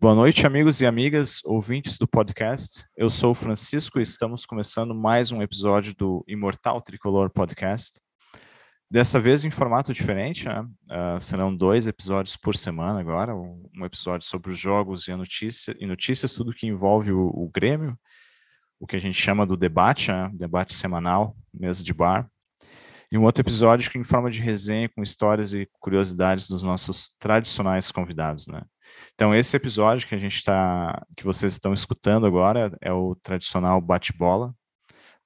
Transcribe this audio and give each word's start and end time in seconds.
Boa 0.00 0.14
noite, 0.14 0.46
amigos 0.46 0.80
e 0.80 0.86
amigas, 0.86 1.40
ouvintes 1.44 1.98
do 1.98 2.06
podcast. 2.06 2.84
Eu 2.96 3.10
sou 3.10 3.32
o 3.32 3.34
Francisco 3.34 3.98
e 3.98 4.04
estamos 4.04 4.46
começando 4.46 4.94
mais 4.94 5.32
um 5.32 5.42
episódio 5.42 5.92
do 5.92 6.24
Imortal 6.28 6.80
Tricolor 6.80 7.28
Podcast. 7.28 8.00
Dessa 8.88 9.18
vez 9.18 9.42
em 9.42 9.50
formato 9.50 9.92
diferente, 9.92 10.46
né? 10.46 10.60
Uh, 10.60 11.18
serão 11.18 11.52
dois 11.52 11.88
episódios 11.88 12.36
por 12.36 12.54
semana 12.54 13.00
agora, 13.00 13.34
um 13.34 13.84
episódio 13.84 14.24
sobre 14.24 14.52
os 14.52 14.58
jogos 14.58 15.08
e, 15.08 15.16
notícia, 15.16 15.76
e 15.80 15.84
notícias, 15.84 16.32
tudo 16.32 16.54
que 16.54 16.68
envolve 16.68 17.10
o, 17.10 17.26
o, 17.34 17.50
Grêmio, 17.52 17.98
o 18.78 18.86
que 18.86 18.94
a 18.94 19.00
gente 19.00 19.20
chama 19.20 19.44
do 19.44 19.56
debate, 19.56 20.12
né? 20.12 20.30
debate 20.32 20.74
semanal, 20.74 21.36
mesa 21.52 21.82
de 21.82 21.92
bar. 21.92 22.30
E 23.10 23.18
um 23.18 23.24
outro 23.24 23.42
episódio 23.42 23.90
que 23.90 23.98
em 23.98 24.04
forma 24.04 24.30
de 24.30 24.40
resenha 24.40 24.88
com 24.88 25.02
histórias 25.02 25.54
e 25.54 25.68
curiosidades 25.80 26.46
dos 26.46 26.62
nossos 26.62 27.16
tradicionais 27.18 27.90
convidados, 27.90 28.46
né? 28.46 28.62
Então, 29.14 29.34
esse 29.34 29.56
episódio 29.56 30.06
que 30.06 30.14
a 30.14 30.18
gente 30.18 30.36
está, 30.36 31.04
que 31.16 31.24
vocês 31.24 31.52
estão 31.54 31.72
escutando 31.72 32.26
agora, 32.26 32.76
é 32.80 32.92
o 32.92 33.16
tradicional 33.16 33.80
bate-bola, 33.80 34.54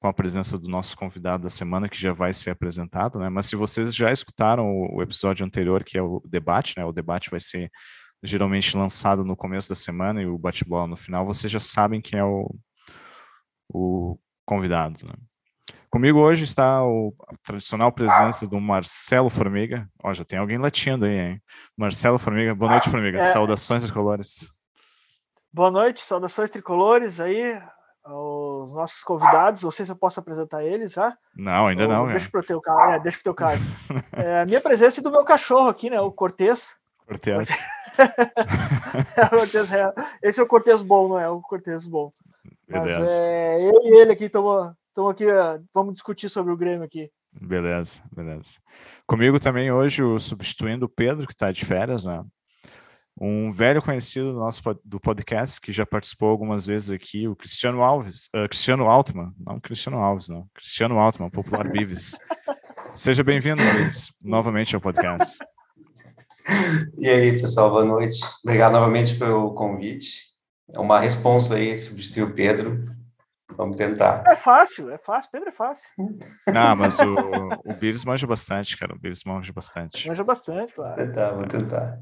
com 0.01 0.09
a 0.09 0.13
presença 0.13 0.59
do 0.59 0.69
nosso 0.69 0.97
convidado 0.97 1.45
da 1.45 1.49
semana, 1.49 1.89
que 1.89 2.01
já 2.01 2.13
vai 2.13 2.33
ser 2.33 2.51
apresentado, 2.51 3.21
né? 3.21 3.29
Mas 3.29 3.47
se 3.47 3.55
vocês 3.55 3.95
já 3.95 4.11
escutaram 4.11 4.67
o, 4.67 5.01
episódio 5.01 5.47
anterior, 5.47 5.85
que 5.85 5.97
é 5.97 6.03
o 6.03 6.21
debate, 6.27 6.75
né? 6.77 6.85
O 6.85 6.93
debate 6.93 7.31
vai 7.31 7.39
ser 7.39 7.71
geralmente 8.23 8.77
lançado 8.77 9.25
no 9.25 9.37
começo 9.37 9.69
da 9.69 9.75
semana 9.77 10.21
e 10.23 10.27
o 10.27 10.39
bate-bola 10.39 10.89
no 10.89 10.97
final, 10.97 11.25
vocês 11.25 11.53
já 11.53 11.61
sabem 11.61 12.01
quem 12.01 12.19
é 12.19 12.25
o, 12.25 12.53
o 13.73 14.19
convidado, 14.45 15.07
né? 15.07 15.15
Comigo 15.93 16.21
hoje 16.21 16.45
está 16.45 16.83
o, 16.83 17.15
a 17.29 17.35
tradicional 17.45 17.93
presença 17.93 18.49
do 18.49 18.59
Marcelo 18.59 19.29
Formiga. 19.29 19.87
Ó, 20.03 20.15
já 20.15 20.25
tem 20.25 20.39
alguém 20.39 20.57
latindo 20.57 21.05
aí, 21.05 21.19
hein? 21.19 21.43
Marcelo 21.77 22.19
Formiga, 22.19 22.55
boa 22.55 22.71
noite, 22.71 22.89
Formiga. 22.89 23.21
É... 23.21 23.31
Saudações 23.31 23.83
tricolores. 23.85 24.51
Boa 25.53 25.71
noite, 25.71 26.01
saudações 26.01 26.49
tricolores 26.49 27.21
aí, 27.21 27.61
os 28.07 28.73
nossos 28.73 29.05
convidados. 29.05 29.63
Não 29.63 29.71
sei 29.71 29.85
se 29.85 29.93
eu 29.93 29.97
posso 29.97 30.19
apresentar 30.19 30.65
eles 30.65 30.93
já. 30.93 31.15
Não, 31.37 31.67
ainda 31.67 31.83
Ou, 31.83 31.89
não. 31.91 32.07
Deixa 32.07 32.27
é. 32.27 32.31
para 32.31 32.41
o 32.41 32.45
teu 32.45 32.61
cara. 32.63 32.95
É, 32.95 32.99
deixa 32.99 33.19
pro 33.19 33.25
teu 33.25 33.35
cara. 33.35 33.59
é, 34.17 34.41
a 34.41 34.47
minha 34.47 34.63
presença 34.63 34.99
e 34.99 35.03
do 35.03 35.13
meu 35.13 35.25
cachorro 35.27 35.69
aqui, 35.69 35.91
né? 35.91 36.01
O 36.01 36.11
Cortez. 36.11 36.75
Cortez. 37.07 37.51
é, 39.13 40.27
Esse 40.27 40.41
é 40.41 40.43
o 40.43 40.49
Cortez 40.49 40.81
bom, 40.81 41.07
não 41.07 41.21
é? 41.21 41.29
O 41.29 41.43
Cortez 41.43 41.87
bom. 41.87 42.11
Mas 42.67 43.11
é, 43.11 43.61
eu 43.61 43.75
e 43.83 44.01
ele 44.01 44.13
aqui 44.13 44.25
estamos 44.25 44.73
então 44.93 45.09
aqui, 45.09 45.25
vamos 45.75 45.95
discutir 45.95 46.29
sobre 46.29 46.53
o 46.53 46.57
Grêmio 46.57 46.85
aqui. 46.85 47.11
Beleza, 47.33 48.03
beleza. 48.15 48.61
Comigo 49.07 49.41
também 49.41 49.73
hoje, 49.73 50.03
o 50.03 50.21
substituindo 50.21 50.85
o 50.85 50.89
Pedro, 50.89 51.27
que 51.27 51.33
está 51.33 51.51
de 51.51 51.65
férias, 51.65 52.05
né? 52.05 52.23
Um 53.19 53.51
velho 53.51 53.83
conhecido 53.83 54.33
do 54.33 54.39
nosso 54.39 54.63
do 54.85 55.01
podcast, 55.01 55.61
que 55.61 55.73
já 55.73 55.85
participou 55.85 56.29
algumas 56.29 56.67
vezes 56.67 56.91
aqui, 56.91 57.27
o 57.27 57.37
Cristiano 57.37 57.83
Alves, 57.83 58.29
uh, 58.35 58.49
Cristiano 58.49 58.85
Altman, 58.85 59.33
não 59.39 59.61
Cristiano 59.61 59.99
Alves, 59.99 60.29
não, 60.29 60.47
Cristiano 60.55 60.99
Altman, 60.99 61.31
popular 61.31 61.69
Bives. 61.73 62.19
Seja 62.93 63.25
bem-vindo, 63.25 63.61
Bives, 63.63 64.09
novamente 64.23 64.75
ao 64.75 64.81
podcast. 64.81 65.39
E 66.99 67.09
aí, 67.09 67.41
pessoal, 67.41 67.71
boa 67.71 67.85
noite. 67.85 68.19
Obrigado 68.45 68.73
novamente 68.73 69.15
pelo 69.17 69.55
convite. 69.55 70.33
É 70.71 70.79
uma 70.79 71.01
resposta 71.01 71.57
aí 71.57 71.77
substituir 71.79 72.25
o 72.25 72.35
Pedro. 72.35 72.83
Vamos 73.57 73.77
tentar. 73.77 74.25
É 74.27 74.37
fácil, 74.37 74.91
é 74.91 74.99
fácil. 74.99 75.31
Pedro 75.31 75.49
é 75.49 75.53
fácil. 75.53 75.89
Ah, 76.55 76.75
mas 76.75 76.99
o, 76.99 77.15
o 77.65 77.75
Beers 77.75 78.05
manja 78.05 78.27
bastante, 78.27 78.77
cara. 78.77 78.95
O 78.95 78.99
Beers 78.99 79.23
manja 79.25 79.53
bastante. 79.53 80.09
Manja 80.09 80.25
bastante, 80.25 80.75
claro. 80.75 80.97
Vou 80.97 81.07
tentar, 81.07 81.31
vou 81.33 81.47
tentar. 81.47 81.99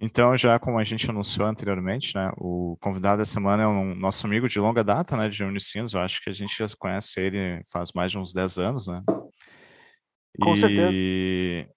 Então, 0.00 0.34
já 0.34 0.58
como 0.58 0.78
a 0.78 0.84
gente 0.84 1.08
anunciou 1.10 1.46
anteriormente, 1.46 2.14
né, 2.14 2.32
o 2.38 2.76
convidado 2.80 3.18
da 3.18 3.24
semana 3.26 3.64
é 3.64 3.66
um 3.66 3.94
nosso 3.94 4.26
amigo 4.26 4.48
de 4.48 4.58
longa 4.58 4.82
data, 4.82 5.14
né, 5.14 5.28
de 5.28 5.44
Unicinos. 5.44 5.92
Eu 5.92 6.00
acho 6.00 6.22
que 6.22 6.30
a 6.30 6.32
gente 6.32 6.56
já 6.56 6.66
conhece 6.78 7.20
ele 7.20 7.62
faz 7.70 7.92
mais 7.94 8.10
de 8.10 8.18
uns 8.18 8.32
10 8.32 8.58
anos, 8.58 8.86
né? 8.88 9.02
Com 10.40 10.54
e... 10.54 10.56
certeza. 10.56 11.70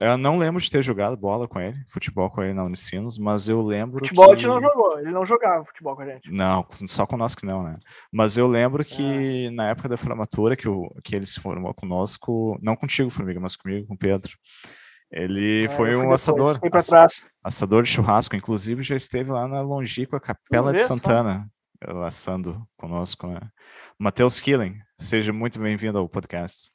Eu 0.00 0.16
não 0.16 0.38
lembro 0.38 0.60
de 0.60 0.70
ter 0.70 0.82
jogado 0.82 1.16
bola 1.16 1.46
com 1.46 1.60
ele, 1.60 1.76
futebol 1.88 2.30
com 2.30 2.42
ele 2.42 2.54
na 2.54 2.64
Unicinos, 2.64 3.18
mas 3.18 3.46
eu 3.46 3.60
lembro 3.60 3.98
futebol 3.98 4.28
que... 4.28 4.32
a 4.32 4.36
gente 4.36 4.46
não 4.46 4.62
jogou, 4.62 4.98
ele 4.98 5.10
não 5.10 5.24
jogava 5.24 5.64
futebol 5.66 5.94
com 5.94 6.02
a 6.02 6.06
gente. 6.06 6.30
Não, 6.30 6.66
só 6.86 7.06
conosco 7.06 7.44
não, 7.44 7.62
né? 7.62 7.76
Mas 8.10 8.38
eu 8.38 8.46
lembro 8.46 8.82
que 8.84 9.46
é. 9.46 9.50
na 9.50 9.68
época 9.68 9.88
da 9.88 9.98
formatura 9.98 10.56
que, 10.56 10.66
o, 10.66 10.88
que 11.04 11.14
ele 11.14 11.26
se 11.26 11.40
formou 11.40 11.74
conosco, 11.74 12.58
não 12.62 12.74
contigo, 12.74 13.10
Formiga, 13.10 13.38
mas 13.38 13.54
comigo, 13.54 13.86
com 13.86 13.94
o 13.94 13.98
Pedro, 13.98 14.32
ele 15.10 15.66
é, 15.66 15.68
foi 15.68 15.94
um 15.94 16.10
assador, 16.10 16.58
ass, 16.72 17.22
assador 17.44 17.82
de 17.82 17.90
churrasco, 17.90 18.34
inclusive 18.34 18.82
já 18.82 18.96
esteve 18.96 19.30
lá 19.30 19.46
na 19.46 19.60
Longíqua 19.60 20.18
Capela 20.18 20.72
de 20.72 20.82
Santana, 20.82 21.48
assando 22.06 22.66
conosco, 22.78 23.26
né? 23.26 23.40
Matheus 23.98 24.40
Killing, 24.40 24.78
seja 24.98 25.34
muito 25.34 25.60
bem-vindo 25.60 25.98
ao 25.98 26.08
podcast. 26.08 26.70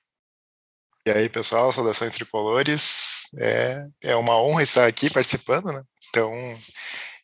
E 1.05 1.09
aí, 1.09 1.27
pessoal, 1.27 1.73
saudações 1.73 2.13
tricolores. 2.13 3.23
É, 3.37 3.83
é 4.03 4.15
uma 4.15 4.39
honra 4.39 4.61
estar 4.61 4.85
aqui 4.85 5.09
participando, 5.11 5.71
né? 5.73 5.83
Então, 6.09 6.31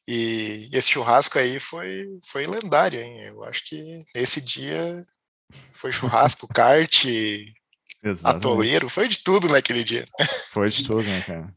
e 0.08 0.70
esse 0.74 0.90
churrasco 0.90 1.38
aí 1.38 1.60
foi, 1.60 2.08
foi 2.26 2.48
lendário, 2.48 3.00
hein? 3.00 3.26
Eu 3.26 3.44
acho 3.44 3.66
que 3.66 4.04
esse 4.16 4.42
dia 4.42 5.00
foi 5.74 5.92
churrasco, 5.92 6.48
kart, 6.54 7.06
atoleiro, 8.26 8.90
foi 8.90 9.08
de 9.08 9.24
tudo 9.24 9.48
naquele 9.50 9.84
dia. 9.84 10.06
Foi 10.52 10.70
de 10.70 10.84
tudo, 10.88 11.04
né, 11.04 11.22
cara? 11.22 11.54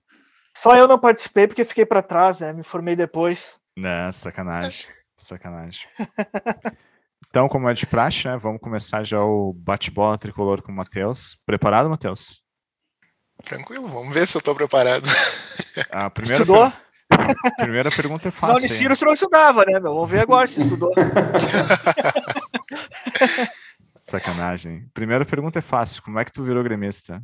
Só 0.55 0.77
eu 0.77 0.87
não 0.87 0.99
participei 0.99 1.47
porque 1.47 1.65
fiquei 1.65 1.87
para 1.87 2.03
trás, 2.03 2.41
né? 2.41 2.53
Me 2.53 2.65
formei 2.65 2.97
depois. 2.97 3.55
Né, 3.79 4.13
sacanagem. 4.13 4.87
Sacanagem. 5.17 5.87
Então, 7.29 7.49
como 7.49 7.69
é 7.69 7.75
de 7.75 7.87
praxe, 7.87 8.27
né? 8.27 8.37
Vamos 8.37 8.61
começar 8.61 9.05
já 9.05 9.23
o 9.23 9.53
bate-bola 9.53 10.19
tricolor 10.19 10.63
com 10.63 10.73
o 10.73 10.75
Matheus. 10.75 11.37
Preparado, 11.47 11.89
Matheus? 11.89 12.41
Tranquilo, 13.45 13.89
vamos 13.89 14.13
ver 14.13 14.27
se 14.27 14.37
eu 14.37 14.43
tô 14.43 14.55
preparado. 14.55 15.05
A 15.91 16.11
primeira 16.11 16.43
estudou? 16.43 16.71
Per... 17.09 17.55
primeira 17.57 17.91
pergunta 17.91 18.29
é 18.29 18.31
fácil. 18.31 18.55
Não, 18.55 18.61
Uniciro 18.61 18.95
você 18.95 19.05
não 19.05 19.13
estudava, 19.13 19.65
né, 19.67 19.81
meu? 19.81 19.95
Vamos 19.95 20.11
ver 20.11 20.21
agora 20.21 20.47
se 20.47 20.61
estudou. 20.61 20.93
Sacanagem. 24.03 24.89
Primeira 24.93 25.25
pergunta 25.25 25.59
é 25.59 25.63
fácil. 25.63 26.03
Como 26.03 26.19
é 26.19 26.25
que 26.25 26.33
tu 26.33 26.43
virou 26.43 26.63
gremista? 26.63 27.23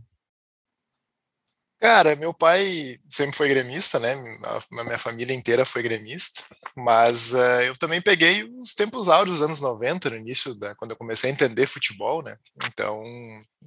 Cara, 1.79 2.17
meu 2.17 2.33
pai 2.33 2.97
sempre 3.09 3.37
foi 3.37 3.49
gremista, 3.49 3.99
né? 3.99 4.15
A 4.45 4.85
minha 4.85 4.99
família 4.99 5.35
inteira 5.35 5.67
foi 5.67 5.83
gremista, 5.83 6.43
mas 6.75 7.35
uh, 7.35 7.63
eu 7.67 7.77
também 7.77 8.01
peguei 8.01 8.45
os 8.59 8.75
tempos 8.75 9.09
áureos 9.09 9.39
dos 9.39 9.47
anos 9.47 9.61
90, 9.61 10.11
no 10.11 10.17
início 10.17 10.59
da 10.59 10.75
quando 10.75 10.93
eu 10.93 10.97
comecei 10.97 11.29
a 11.29 11.33
entender 11.33 11.67
futebol, 11.67 12.23
né? 12.23 12.37
Então, 12.67 13.03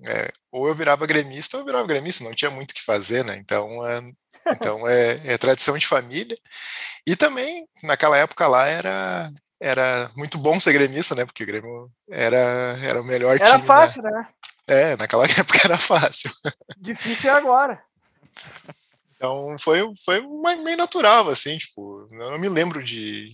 é, 0.07 0.31
ou 0.51 0.67
eu 0.67 0.73
virava 0.73 1.05
gremista 1.05 1.57
ou 1.57 1.61
eu 1.61 1.65
virava 1.65 1.85
gremista, 1.85 2.23
não 2.23 2.33
tinha 2.33 2.49
muito 2.49 2.71
o 2.71 2.73
que 2.73 2.83
fazer, 2.83 3.23
né? 3.23 3.37
Então, 3.37 3.85
é, 3.85 4.01
então 4.47 4.87
é, 4.87 5.33
é 5.33 5.37
tradição 5.37 5.77
de 5.77 5.85
família. 5.85 6.37
E 7.05 7.15
também, 7.15 7.67
naquela 7.83 8.17
época 8.17 8.47
lá, 8.47 8.65
era 8.65 9.29
era 9.61 10.09
muito 10.15 10.37
bom 10.37 10.59
ser 10.59 10.73
gremista, 10.73 11.13
né? 11.13 11.25
Porque 11.25 11.43
o 11.43 11.47
Grêmio 11.47 11.91
era, 12.09 12.37
era 12.81 13.01
o 13.01 13.03
melhor 13.03 13.35
era 13.35 13.43
time. 13.43 13.55
Era 13.55 13.63
fácil, 13.65 14.01
né? 14.03 14.27
É, 14.65 14.95
naquela 14.95 15.25
época 15.37 15.59
era 15.65 15.77
fácil. 15.77 16.31
Difícil 16.77 17.29
é 17.29 17.33
agora. 17.33 17.83
Então 19.15 19.55
foi, 19.59 19.81
foi 20.05 20.21
meio 20.63 20.77
natural, 20.77 21.29
assim, 21.29 21.57
tipo, 21.57 22.07
eu 22.11 22.31
não 22.31 22.39
me 22.39 22.47
lembro 22.47 22.83
de. 22.83 23.27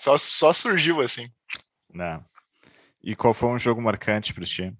Só, 0.00 0.16
só 0.16 0.52
surgiu 0.52 1.00
assim. 1.00 1.28
Não. 1.92 2.16
Né. 2.16 2.24
E 3.04 3.16
qual 3.16 3.34
foi 3.34 3.48
um 3.50 3.58
jogo 3.58 3.82
marcante 3.82 4.32
para 4.32 4.44
ti? 4.44 4.72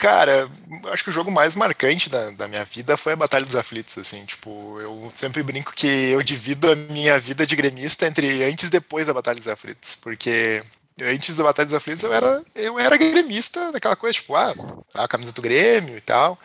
Cara, 0.00 0.50
acho 0.92 1.04
que 1.04 1.10
o 1.10 1.12
jogo 1.12 1.30
mais 1.30 1.54
marcante 1.54 2.10
da, 2.10 2.30
da 2.30 2.48
minha 2.48 2.64
vida 2.64 2.96
foi 2.96 3.12
a 3.12 3.16
Batalha 3.16 3.44
dos 3.44 3.54
Aflitos, 3.54 3.96
assim, 3.96 4.24
tipo, 4.24 4.78
eu 4.80 5.12
sempre 5.14 5.42
brinco 5.42 5.72
que 5.72 5.86
eu 5.86 6.22
divido 6.22 6.70
a 6.70 6.74
minha 6.74 7.18
vida 7.18 7.46
de 7.46 7.54
gremista 7.54 8.06
entre 8.06 8.42
antes 8.42 8.66
e 8.66 8.70
depois 8.70 9.06
da 9.06 9.14
Batalha 9.14 9.38
dos 9.38 9.48
Aflitos, 9.48 9.94
porque 9.96 10.62
antes 11.00 11.36
da 11.36 11.44
Batalha 11.44 11.66
dos 11.66 11.74
Aflitos 11.74 12.02
eu 12.02 12.12
era, 12.12 12.42
eu 12.56 12.78
era 12.78 12.96
gremista 12.96 13.70
daquela 13.70 13.94
coisa, 13.94 14.14
tipo, 14.14 14.34
ah, 14.34 14.52
a 14.94 15.06
camisa 15.06 15.32
do 15.32 15.42
Grêmio 15.42 15.96
e 15.96 16.00
tal, 16.00 16.38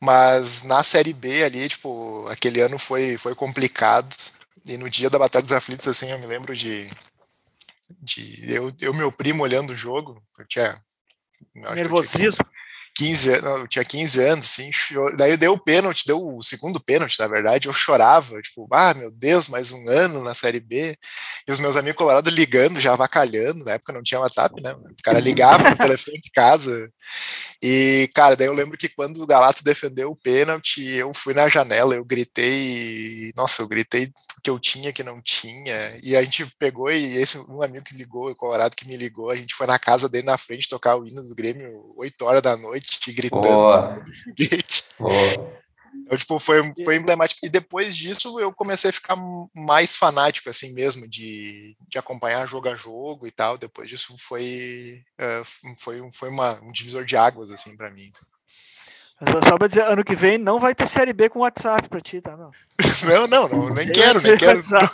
mas 0.00 0.62
na 0.62 0.82
Série 0.82 1.12
B 1.12 1.44
ali, 1.44 1.68
tipo, 1.68 2.26
aquele 2.28 2.60
ano 2.60 2.78
foi, 2.78 3.16
foi 3.16 3.34
complicado. 3.34 4.14
E 4.66 4.76
no 4.76 4.88
dia 4.88 5.10
da 5.10 5.18
Batalha 5.18 5.42
dos 5.42 5.52
Aflitos, 5.52 5.86
assim, 5.86 6.10
eu 6.10 6.18
me 6.18 6.26
lembro 6.26 6.56
de. 6.56 6.90
de 8.00 8.52
eu, 8.52 8.72
eu 8.80 8.94
meu 8.94 9.12
primo 9.12 9.42
olhando 9.42 9.70
o 9.70 9.76
jogo, 9.76 10.22
eu 10.38 10.46
tinha. 10.46 10.80
Nervosismo. 11.54 12.44
15, 12.96 13.28
eu 13.28 13.66
tinha 13.66 13.84
15 13.84 14.22
anos, 14.22 14.46
assim, 14.46 14.70
daí 15.16 15.36
deu 15.36 15.52
o 15.52 15.58
pênalti, 15.58 16.06
deu 16.06 16.24
o 16.24 16.42
segundo 16.42 16.78
pênalti, 16.80 17.18
na 17.18 17.26
verdade, 17.26 17.66
eu 17.66 17.72
chorava, 17.72 18.40
tipo, 18.40 18.68
ah, 18.72 18.94
meu 18.94 19.10
Deus, 19.10 19.48
mais 19.48 19.72
um 19.72 19.88
ano 19.88 20.22
na 20.22 20.32
Série 20.32 20.60
B, 20.60 20.96
e 21.46 21.50
os 21.50 21.58
meus 21.58 21.76
amigos 21.76 21.98
colorados 21.98 22.32
ligando, 22.32 22.80
já 22.80 22.92
avacalhando, 22.92 23.64
na 23.64 23.72
época 23.72 23.92
não 23.92 24.02
tinha 24.02 24.20
WhatsApp, 24.20 24.62
né? 24.62 24.72
O 24.72 25.02
cara 25.02 25.18
ligava 25.18 25.70
no 25.70 25.76
telefone 25.76 26.20
de 26.20 26.30
casa. 26.30 26.88
E, 27.62 28.10
cara, 28.14 28.36
daí 28.36 28.46
eu 28.46 28.52
lembro 28.52 28.76
que 28.76 28.88
quando 28.88 29.22
o 29.22 29.26
Galatas 29.26 29.62
defendeu 29.62 30.10
o 30.10 30.16
pênalti, 30.16 30.84
eu 30.84 31.12
fui 31.14 31.32
na 31.32 31.48
janela, 31.48 31.94
eu 31.94 32.04
gritei, 32.04 33.32
nossa, 33.36 33.62
eu 33.62 33.68
gritei 33.68 34.12
que 34.42 34.50
eu 34.50 34.58
tinha 34.58 34.92
que 34.92 35.02
não 35.02 35.20
tinha. 35.22 35.98
E 36.02 36.14
a 36.16 36.22
gente 36.22 36.44
pegou 36.58 36.90
e 36.90 37.16
esse 37.16 37.38
um 37.50 37.62
amigo 37.62 37.84
que 37.84 37.96
ligou, 37.96 38.30
o 38.30 38.36
Colorado 38.36 38.76
que 38.76 38.86
me 38.86 38.96
ligou, 38.96 39.30
a 39.30 39.36
gente 39.36 39.54
foi 39.54 39.66
na 39.66 39.78
casa 39.78 40.08
dele 40.08 40.26
na 40.26 40.36
frente 40.36 40.68
tocar 40.68 40.96
o 40.96 41.06
hino 41.06 41.22
do 41.22 41.34
Grêmio 41.34 41.94
8 41.96 42.24
horas 42.24 42.42
da 42.42 42.56
noite, 42.56 43.12
gritando. 43.12 43.42
Boa. 43.42 44.04
Boa. 44.98 45.63
Então, 45.94 46.18
tipo, 46.18 46.38
foi, 46.38 46.72
foi 46.84 46.96
emblemático. 46.96 47.44
E 47.44 47.48
depois 47.48 47.96
disso 47.96 48.38
eu 48.40 48.52
comecei 48.52 48.90
a 48.90 48.92
ficar 48.92 49.16
mais 49.54 49.96
fanático, 49.96 50.50
assim 50.50 50.72
mesmo, 50.74 51.08
de, 51.08 51.76
de 51.88 51.98
acompanhar 51.98 52.46
jogo 52.46 52.68
a 52.68 52.74
jogo 52.74 53.26
e 53.26 53.30
tal. 53.30 53.56
Depois 53.56 53.88
disso 53.88 54.14
foi, 54.18 55.02
uh, 55.20 55.74
foi, 55.78 56.02
foi 56.12 56.28
uma, 56.28 56.60
um 56.62 56.72
divisor 56.72 57.04
de 57.04 57.16
águas, 57.16 57.50
assim, 57.50 57.76
para 57.76 57.90
mim. 57.90 58.04
Só 59.48 59.56
pra 59.56 59.68
dizer, 59.68 59.82
ano 59.82 60.04
que 60.04 60.16
vem 60.16 60.38
não 60.38 60.58
vai 60.58 60.74
ter 60.74 60.88
Série 60.88 61.12
B 61.12 61.28
com 61.28 61.40
WhatsApp 61.40 61.88
pra 61.88 62.00
ti, 62.00 62.20
tá? 62.20 62.36
Não, 62.36 62.50
não, 63.28 63.48
não, 63.48 63.48
não 63.48 63.74
nem 63.74 63.90
quero, 63.92 64.20
nem 64.20 64.36
quero. 64.36 64.60
Não, 64.70 64.90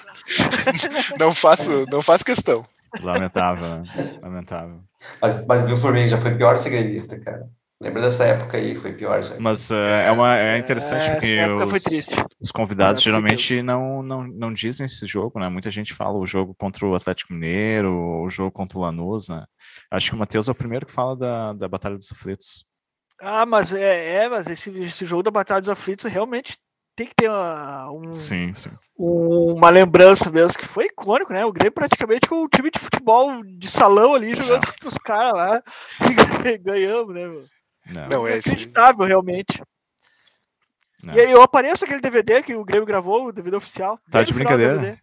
não, 1.19 1.32
faço, 1.32 1.87
não 1.91 2.02
faço 2.02 2.25
questão. 2.25 2.64
Lamentável, 3.00 3.79
né? 3.79 4.19
Lamentável. 4.20 4.81
Mas, 5.20 5.47
mas 5.47 5.62
viu, 5.62 5.76
Formiga, 5.76 6.08
já 6.08 6.20
foi 6.20 6.37
pior 6.37 6.58
ser 6.58 6.70
gremista, 6.70 7.19
cara. 7.19 7.49
Lembra 7.82 8.03
dessa 8.03 8.25
época 8.25 8.59
aí, 8.59 8.75
foi 8.75 8.93
pior 8.93 9.23
já. 9.23 9.41
Mas 9.41 9.71
uh, 9.71 9.75
é, 9.75 10.11
uma, 10.11 10.37
é 10.37 10.59
interessante 10.59 11.09
é, 11.09 11.12
porque 11.15 11.41
os, 11.47 12.06
os, 12.38 12.53
convidados 12.53 13.00
geralmente 13.00 13.62
não, 13.62 14.03
não, 14.03 14.23
não 14.27 14.53
dizem 14.53 14.85
esse 14.85 15.06
jogo, 15.06 15.41
né? 15.41 15.49
Muita 15.49 15.71
gente 15.71 15.94
fala 15.94 16.19
o 16.19 16.27
jogo 16.27 16.55
contra 16.55 16.87
o 16.87 16.94
Atlético 16.94 17.32
Mineiro, 17.32 17.91
o 17.91 18.29
jogo 18.29 18.53
contra 18.53 18.77
o 18.77 18.82
Lanús, 18.82 19.31
né? 19.31 19.47
Acho 19.91 20.11
que 20.11 20.15
o 20.15 20.19
Matheus 20.19 20.47
é 20.47 20.53
o 20.53 20.55
primeiro 20.55 20.85
que 20.85 20.93
fala 20.93 21.17
da, 21.17 21.53
da 21.55 21.69
Batalha 21.69 21.97
dos 21.97 22.12
Aflitos. 22.12 22.67
Ah, 23.19 23.47
mas 23.47 23.73
é, 23.73 24.25
é 24.25 24.29
mas 24.29 24.47
esse, 24.47 24.71
esse 24.79 25.06
jogo 25.06 25.23
da 25.23 25.31
Batalha 25.31 25.62
dos 25.62 25.71
Aflitos 25.71 26.05
realmente 26.05 26.59
tem 26.94 27.06
que 27.06 27.15
ter 27.15 27.31
uma, 27.31 27.91
um, 27.91 28.12
sim, 28.12 28.53
sim. 28.53 28.71
uma 28.94 29.71
lembrança 29.71 30.31
mesmo, 30.31 30.59
que 30.59 30.67
foi 30.67 30.85
icônico, 30.85 31.33
né? 31.33 31.47
O 31.47 31.53
Grêmio 31.53 31.73
praticamente 31.73 32.29
com 32.29 32.43
o 32.43 32.49
time 32.49 32.71
de 32.71 32.79
futebol 32.79 33.43
de 33.43 33.69
salão 33.69 34.15
ali, 34.15 34.35
jogando 34.37 34.67
com 34.83 34.88
os 34.88 34.99
caras 34.99 35.33
lá, 35.33 35.62
e 36.44 36.59
ganhamos, 36.59 37.15
né, 37.15 37.26
meu? 37.26 37.47
Não, 37.92 38.06
não 38.06 38.26
é 38.26 38.32
inacreditável, 38.32 39.06
realmente. 39.06 39.62
Não. 41.02 41.14
E 41.14 41.20
aí 41.20 41.31
eu 41.31 41.42
apareço 41.42 41.84
aquele 41.84 42.00
DVD 42.00 42.42
que 42.42 42.54
o 42.54 42.64
Grêmio 42.64 42.87
gravou, 42.87 43.26
o 43.26 43.32
DVD 43.32 43.56
oficial. 43.56 43.98
Tá 44.10 44.22
de 44.22 44.34
brincadeira. 44.34 44.98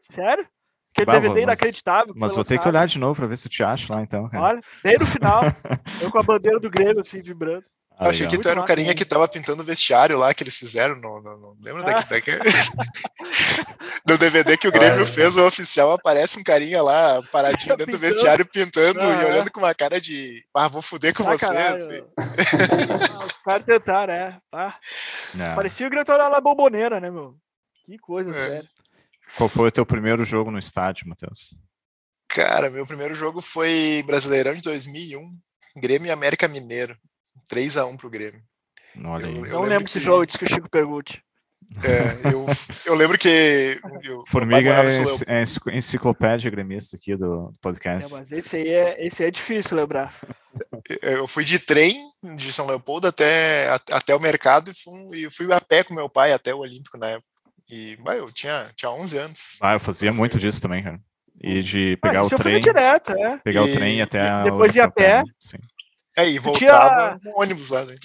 Sério? 0.00 0.46
Aquele 0.92 1.06
bah, 1.06 1.12
DVD 1.14 1.34
mas, 1.34 1.42
inacreditável. 1.42 2.14
Mas 2.16 2.34
vou 2.34 2.44
ter 2.44 2.58
que 2.58 2.68
olhar 2.68 2.86
de 2.86 2.98
novo 2.98 3.14
pra 3.14 3.26
ver 3.26 3.38
se 3.38 3.46
eu 3.46 3.50
te 3.50 3.62
acho 3.62 3.92
lá 3.92 4.02
então. 4.02 4.28
Cara. 4.28 4.42
Olha, 4.44 4.60
bem 4.82 4.98
no 4.98 5.06
final, 5.06 5.42
eu 6.02 6.10
com 6.10 6.18
a 6.18 6.22
bandeira 6.22 6.58
do 6.58 6.70
Grêmio 6.70 7.00
assim, 7.00 7.20
vibrando. 7.20 7.64
Ah, 8.00 8.08
achei 8.08 8.26
que 8.26 8.38
tu 8.38 8.48
era 8.48 8.58
um 8.58 8.64
carinha 8.64 8.94
que 8.94 9.04
tava 9.04 9.28
pintando 9.28 9.62
o 9.62 9.64
vestiário 9.64 10.18
lá 10.18 10.32
que 10.32 10.42
eles 10.42 10.56
fizeram. 10.56 10.98
No, 11.00 11.20
no, 11.20 11.36
no 11.36 11.56
lembra 11.62 11.84
ah. 11.86 12.06
no 14.06 14.18
DVD 14.18 14.56
que 14.56 14.68
o 14.68 14.72
Grêmio 14.72 15.06
fez, 15.06 15.36
o 15.36 15.46
oficial 15.46 15.92
aparece 15.92 16.38
um 16.38 16.42
carinha 16.42 16.82
lá 16.82 17.22
paradinho 17.30 17.76
dentro 17.76 17.92
do 17.92 17.98
vestiário 17.98 18.46
pintando 18.46 19.00
ah, 19.00 19.22
e 19.22 19.24
olhando 19.26 19.50
com 19.50 19.60
uma 19.60 19.74
cara 19.74 20.00
de 20.00 20.44
ah, 20.54 20.68
vou 20.68 20.82
fuder 20.82 21.14
com 21.14 21.24
você. 21.24 21.46
Assim. 21.46 22.02
Ah, 22.16 23.24
os 23.24 23.36
caras 23.38 23.62
tentaram, 23.64 24.12
é. 24.12 24.38
Ah. 24.52 24.78
Parecia 25.54 25.86
o 25.86 25.90
Grêmio 25.90 26.16
lá 26.16 26.30
na 26.30 26.40
bomboneira, 26.40 27.00
né, 27.00 27.10
meu? 27.10 27.34
Que 27.84 27.98
coisa 27.98 28.30
é. 28.30 28.48
séria. 28.48 28.70
Qual 29.36 29.48
foi 29.48 29.68
o 29.68 29.72
teu 29.72 29.86
primeiro 29.86 30.24
jogo 30.24 30.50
no 30.50 30.58
estádio, 30.58 31.08
Matheus? 31.08 31.58
Cara, 32.28 32.70
meu 32.70 32.86
primeiro 32.86 33.14
jogo 33.14 33.40
foi 33.40 34.02
Brasileirão 34.06 34.54
de 34.54 34.62
2001, 34.62 35.20
Grêmio 35.76 36.08
e 36.08 36.10
América 36.10 36.46
Mineiro. 36.46 36.96
3 37.50 37.76
a 37.76 37.84
1 37.84 37.96
pro 37.96 38.08
Grêmio. 38.08 38.40
Olha 39.04 39.26
aí. 39.26 39.36
Eu, 39.36 39.44
eu 39.44 39.52
não 39.52 39.62
lembro 39.62 39.84
esse 39.84 39.98
que... 39.98 40.04
jogo, 40.04 40.24
disse 40.24 40.38
que 40.38 40.44
o 40.44 40.48
Chico 40.48 40.70
pergunte. 40.70 41.22
É, 41.84 42.32
eu, 42.32 42.46
eu 42.86 42.94
lembro 42.94 43.18
que. 43.18 43.78
Eu, 44.02 44.24
Formiga 44.26 44.70
é, 45.28 45.42
é 45.42 45.76
enciclopédia 45.76 46.50
gremista 46.50 46.96
aqui 46.96 47.14
do, 47.14 47.54
podcast. 47.60 48.12
É, 48.12 48.16
mas 48.16 48.32
esse 48.32 48.56
aí 48.56 48.68
é, 48.68 49.06
esse 49.06 49.22
é 49.22 49.30
difícil 49.30 49.76
lembrar. 49.76 50.18
Eu 51.02 51.26
fui 51.28 51.44
de 51.44 51.58
trem 51.58 51.94
de 52.36 52.52
São 52.52 52.66
Leopoldo 52.66 53.06
até, 53.06 53.68
até 53.90 54.16
o 54.16 54.20
mercado 54.20 54.70
e 54.70 54.74
fui, 54.74 55.26
e 55.26 55.30
fui 55.30 55.52
a 55.52 55.60
pé 55.60 55.84
com 55.84 55.94
meu 55.94 56.08
pai 56.08 56.32
até 56.32 56.54
o 56.54 56.60
Olímpico 56.60 56.98
na 56.98 57.10
época. 57.10 57.28
E 57.70 57.96
bah, 57.96 58.16
eu 58.16 58.32
tinha, 58.32 58.66
tinha 58.74 58.90
11 58.90 59.18
anos. 59.18 59.58
Ah, 59.62 59.74
eu 59.74 59.80
fazia 59.80 60.12
muito 60.12 60.38
disso 60.38 60.60
também, 60.60 60.82
cara. 60.82 60.98
E 61.42 61.62
de 61.62 61.96
pegar 61.98 62.20
ah, 62.20 62.24
o 62.24 62.30
trem. 62.30 62.60
Direto, 62.60 63.12
é. 63.12 63.38
Pegar 63.38 63.66
e, 63.66 63.70
o 63.70 63.72
trem 63.72 64.02
até. 64.02 64.42
Depois 64.42 64.74
ir 64.74 64.80
a 64.80 64.90
pé. 64.90 65.22
Sim. 65.38 65.58
É, 66.20 66.30
e 66.30 66.38
voltava 66.38 67.18
tinha, 67.18 67.32
no 67.32 67.40
ônibus 67.40 67.70
lá, 67.70 67.84
né? 67.84 67.96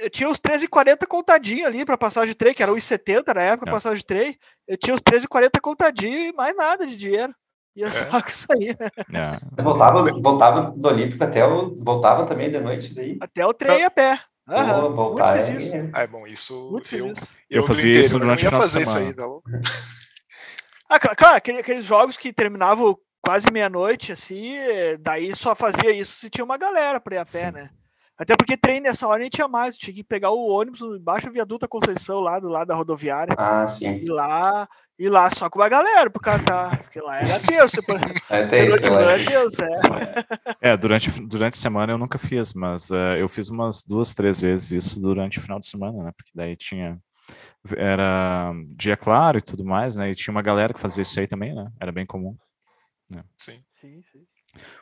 Eu 0.00 0.10
tinha 0.10 0.28
os 0.28 0.38
13,40 0.38 1.06
contadinho 1.06 1.66
ali 1.66 1.84
para 1.84 1.98
passagem 1.98 2.30
de 2.30 2.34
trem, 2.34 2.54
que 2.54 2.62
era 2.62 2.72
1,70 2.72 3.34
na 3.34 3.42
época, 3.42 3.70
é. 3.70 3.72
passagem 3.72 3.98
de 3.98 4.06
trem. 4.06 4.38
Eu 4.66 4.76
tinha 4.76 4.94
os 4.94 5.00
13,40 5.00 5.60
contadinho 5.60 6.18
e 6.18 6.32
mais 6.32 6.56
nada 6.56 6.86
de 6.86 6.96
dinheiro. 6.96 7.34
Ia 7.76 7.86
é. 7.86 7.90
só 7.90 8.20
com 8.22 8.28
isso 8.28 8.46
aí. 8.50 8.68
É. 8.70 9.62
Voltava, 9.62 10.04
voltava 10.20 10.72
do 10.76 10.88
Olímpico 10.88 11.22
até 11.22 11.44
o. 11.44 11.76
Voltava 11.78 12.26
também 12.26 12.50
de 12.50 12.60
noite 12.60 12.94
daí? 12.94 13.16
Até 13.20 13.46
o 13.46 13.54
trem 13.54 13.84
a 13.84 13.90
pé. 13.90 14.20
Uhum, 14.48 14.94
voltar, 14.94 15.36
muito 15.36 15.50
é... 15.50 15.54
Isso. 15.58 15.90
Ah, 15.92 16.00
é 16.00 16.06
bom, 16.06 16.26
isso. 16.26 16.70
Muito 16.72 16.96
eu, 16.96 17.08
eu, 17.08 17.14
eu 17.50 17.66
fazia 17.66 18.00
isso 18.00 18.18
durante 18.18 18.46
o 18.46 18.48
final 18.48 18.62
de 18.62 18.68
semana. 18.68 19.06
Aí, 19.06 19.14
tá 19.14 19.24
ah, 20.88 20.98
claro, 20.98 21.36
aqueles 21.36 21.84
jogos 21.84 22.16
que 22.16 22.32
terminavam 22.32 22.98
quase 23.22 23.46
meia-noite, 23.52 24.12
assim, 24.12 24.54
daí 25.00 25.34
só 25.34 25.54
fazia 25.54 25.92
isso 25.92 26.12
se 26.18 26.30
tinha 26.30 26.44
uma 26.44 26.56
galera 26.56 27.00
para 27.00 27.16
ir 27.16 27.18
a 27.18 27.24
pé, 27.24 27.46
Sim. 27.46 27.52
né? 27.52 27.70
Até 28.18 28.34
porque 28.36 28.56
trem 28.56 28.80
nessa 28.80 29.06
hora 29.06 29.20
nem 29.20 29.30
tinha 29.30 29.46
mais, 29.46 29.78
tinha 29.78 29.94
que 29.94 30.02
pegar 30.02 30.32
o 30.32 30.48
ônibus 30.48 30.80
embaixo 30.80 31.28
do 31.28 31.32
viaduto 31.32 31.60
da 31.60 31.68
Conceição, 31.68 32.18
lá 32.18 32.40
do 32.40 32.48
lado 32.48 32.66
da 32.66 32.74
rodoviária. 32.74 33.32
Ah, 33.38 33.64
sim. 33.64 33.98
E 33.98 34.06
lá, 34.06 34.68
e 34.98 35.08
lá 35.08 35.30
só 35.30 35.48
com 35.48 35.60
uma 35.60 35.68
galera 35.68 36.10
pro 36.10 36.20
cantar, 36.20 36.82
porque 36.82 37.00
lá 37.00 37.20
era 37.20 37.38
terça. 37.38 37.80
É 38.28 38.44
terça, 38.44 38.86
era 38.86 39.24
terça, 39.24 39.64
é. 39.64 40.70
é, 40.72 40.76
durante, 40.76 41.08
durante 41.20 41.54
a 41.54 41.60
semana 41.60 41.92
eu 41.92 41.98
nunca 41.98 42.18
fiz, 42.18 42.52
mas 42.52 42.90
uh, 42.90 43.14
eu 43.16 43.28
fiz 43.28 43.48
umas 43.50 43.84
duas, 43.84 44.12
três 44.12 44.40
vezes 44.40 44.72
isso 44.72 45.00
durante 45.00 45.38
o 45.38 45.42
final 45.42 45.60
de 45.60 45.66
semana, 45.66 46.02
né? 46.02 46.12
Porque 46.16 46.32
daí 46.34 46.56
tinha. 46.56 46.98
Era 47.76 48.52
dia 48.74 48.96
claro 48.96 49.38
e 49.38 49.42
tudo 49.42 49.64
mais, 49.64 49.96
né? 49.96 50.10
E 50.10 50.14
tinha 50.14 50.32
uma 50.32 50.42
galera 50.42 50.74
que 50.74 50.80
fazia 50.80 51.02
isso 51.02 51.20
aí 51.20 51.28
também, 51.28 51.54
né? 51.54 51.70
Era 51.80 51.92
bem 51.92 52.04
comum. 52.04 52.36
Né? 53.08 53.24
Sim. 53.36 53.64
sim, 53.80 54.02
sim. 54.12 54.26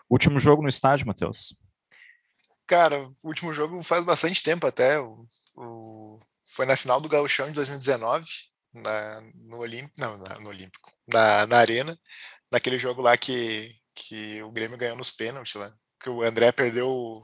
Último 0.08 0.38
jogo 0.38 0.62
no 0.62 0.68
estádio, 0.68 1.06
Matheus? 1.06 1.54
Cara, 2.66 3.08
o 3.22 3.28
último 3.28 3.52
jogo 3.52 3.82
faz 3.82 4.04
bastante 4.04 4.42
tempo 4.42 4.66
até. 4.66 4.98
O, 4.98 5.26
o 5.56 6.18
foi 6.46 6.66
na 6.66 6.76
final 6.76 7.00
do 7.00 7.08
Gauchão 7.08 7.46
de 7.48 7.54
2019, 7.54 8.26
na, 8.72 9.20
no 9.34 9.58
Olímpico. 9.58 9.94
Não, 9.98 10.16
na, 10.16 10.40
no 10.40 10.48
Olímpico. 10.48 10.92
Na, 11.06 11.46
na 11.46 11.58
Arena. 11.58 11.98
Naquele 12.50 12.78
jogo 12.78 13.02
lá 13.02 13.16
que, 13.16 13.74
que 13.94 14.42
o 14.42 14.50
Grêmio 14.50 14.78
ganhou 14.78 14.96
nos 14.96 15.10
pênaltis 15.10 15.54
lá. 15.54 15.72
Que 16.00 16.10
o 16.10 16.22
André 16.22 16.52
perdeu 16.52 17.20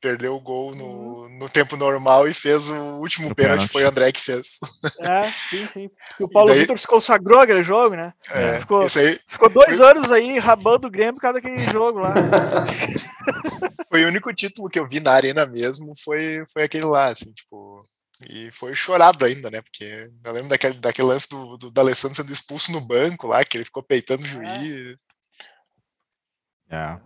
perdeu 0.00 0.34
o 0.34 0.40
gol 0.40 0.74
no, 0.74 0.84
uhum. 0.84 1.38
no 1.38 1.48
tempo 1.48 1.76
normal 1.76 2.28
e 2.28 2.34
fez 2.34 2.68
o 2.68 2.74
último 2.98 3.34
pênalti, 3.34 3.68
foi 3.68 3.84
o 3.84 3.88
André 3.88 4.12
que 4.12 4.20
fez. 4.20 4.58
É, 5.00 5.22
sim, 5.22 5.68
sim. 5.72 5.90
E 6.20 6.24
o 6.24 6.28
Paulo 6.28 6.50
daí... 6.50 6.60
Vitor 6.60 6.78
se 6.78 6.86
consagrou 6.86 7.40
aquele 7.40 7.62
jogo, 7.62 7.96
né? 7.96 8.12
É, 8.30 8.60
ficou, 8.60 8.82
aí... 8.82 9.20
ficou 9.26 9.48
dois 9.48 9.76
foi... 9.76 9.90
anos 9.90 10.12
aí 10.12 10.38
rabando 10.38 10.86
o 10.86 10.90
Grêmio 10.90 11.14
por 11.14 11.22
causa 11.22 11.40
daquele 11.40 11.58
jogo 11.70 12.00
lá. 12.00 12.14
foi 13.90 14.04
o 14.04 14.08
único 14.08 14.32
título 14.32 14.68
que 14.68 14.78
eu 14.78 14.86
vi 14.86 15.00
na 15.00 15.12
arena 15.12 15.46
mesmo, 15.46 15.92
foi, 15.96 16.44
foi 16.52 16.62
aquele 16.62 16.84
lá, 16.84 17.06
assim, 17.06 17.32
tipo. 17.32 17.84
E 18.30 18.50
foi 18.50 18.74
chorado 18.74 19.26
ainda, 19.26 19.50
né? 19.50 19.60
Porque 19.60 20.10
eu 20.24 20.32
lembro 20.32 20.48
daquele, 20.48 20.78
daquele 20.78 21.08
lance 21.08 21.28
do, 21.28 21.58
do, 21.58 21.70
do 21.70 21.80
Alessandro 21.80 22.16
sendo 22.16 22.32
expulso 22.32 22.72
no 22.72 22.80
banco 22.80 23.26
lá, 23.26 23.44
que 23.44 23.58
ele 23.58 23.64
ficou 23.64 23.82
peitando 23.82 24.22
o 24.22 24.26
juiz. 24.26 24.96
É. 26.70 26.96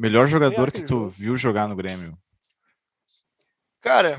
Melhor 0.00 0.26
jogador 0.26 0.72
que 0.72 0.80
tu 0.80 1.06
viu 1.10 1.36
jogar 1.36 1.68
no 1.68 1.76
Grêmio? 1.76 2.18
Cara, 3.82 4.18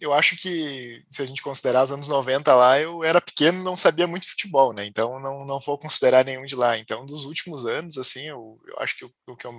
eu 0.00 0.10
acho 0.14 0.38
que 0.38 1.04
se 1.10 1.20
a 1.20 1.26
gente 1.26 1.42
considerar 1.42 1.84
os 1.84 1.92
anos 1.92 2.08
90 2.08 2.54
lá, 2.54 2.80
eu 2.80 3.04
era 3.04 3.20
pequeno 3.20 3.62
não 3.62 3.76
sabia 3.76 4.06
muito 4.06 4.26
futebol, 4.26 4.72
né? 4.72 4.86
Então 4.86 5.20
não, 5.20 5.44
não 5.44 5.60
vou 5.60 5.76
considerar 5.76 6.24
nenhum 6.24 6.46
de 6.46 6.56
lá. 6.56 6.78
Então, 6.78 7.04
dos 7.04 7.26
últimos 7.26 7.66
anos, 7.66 7.98
assim, 7.98 8.26
eu, 8.26 8.58
eu 8.66 8.78
acho 8.78 8.96
que 8.96 9.04
o, 9.04 9.12
o 9.26 9.36
que 9.36 9.46
eu 9.46 9.52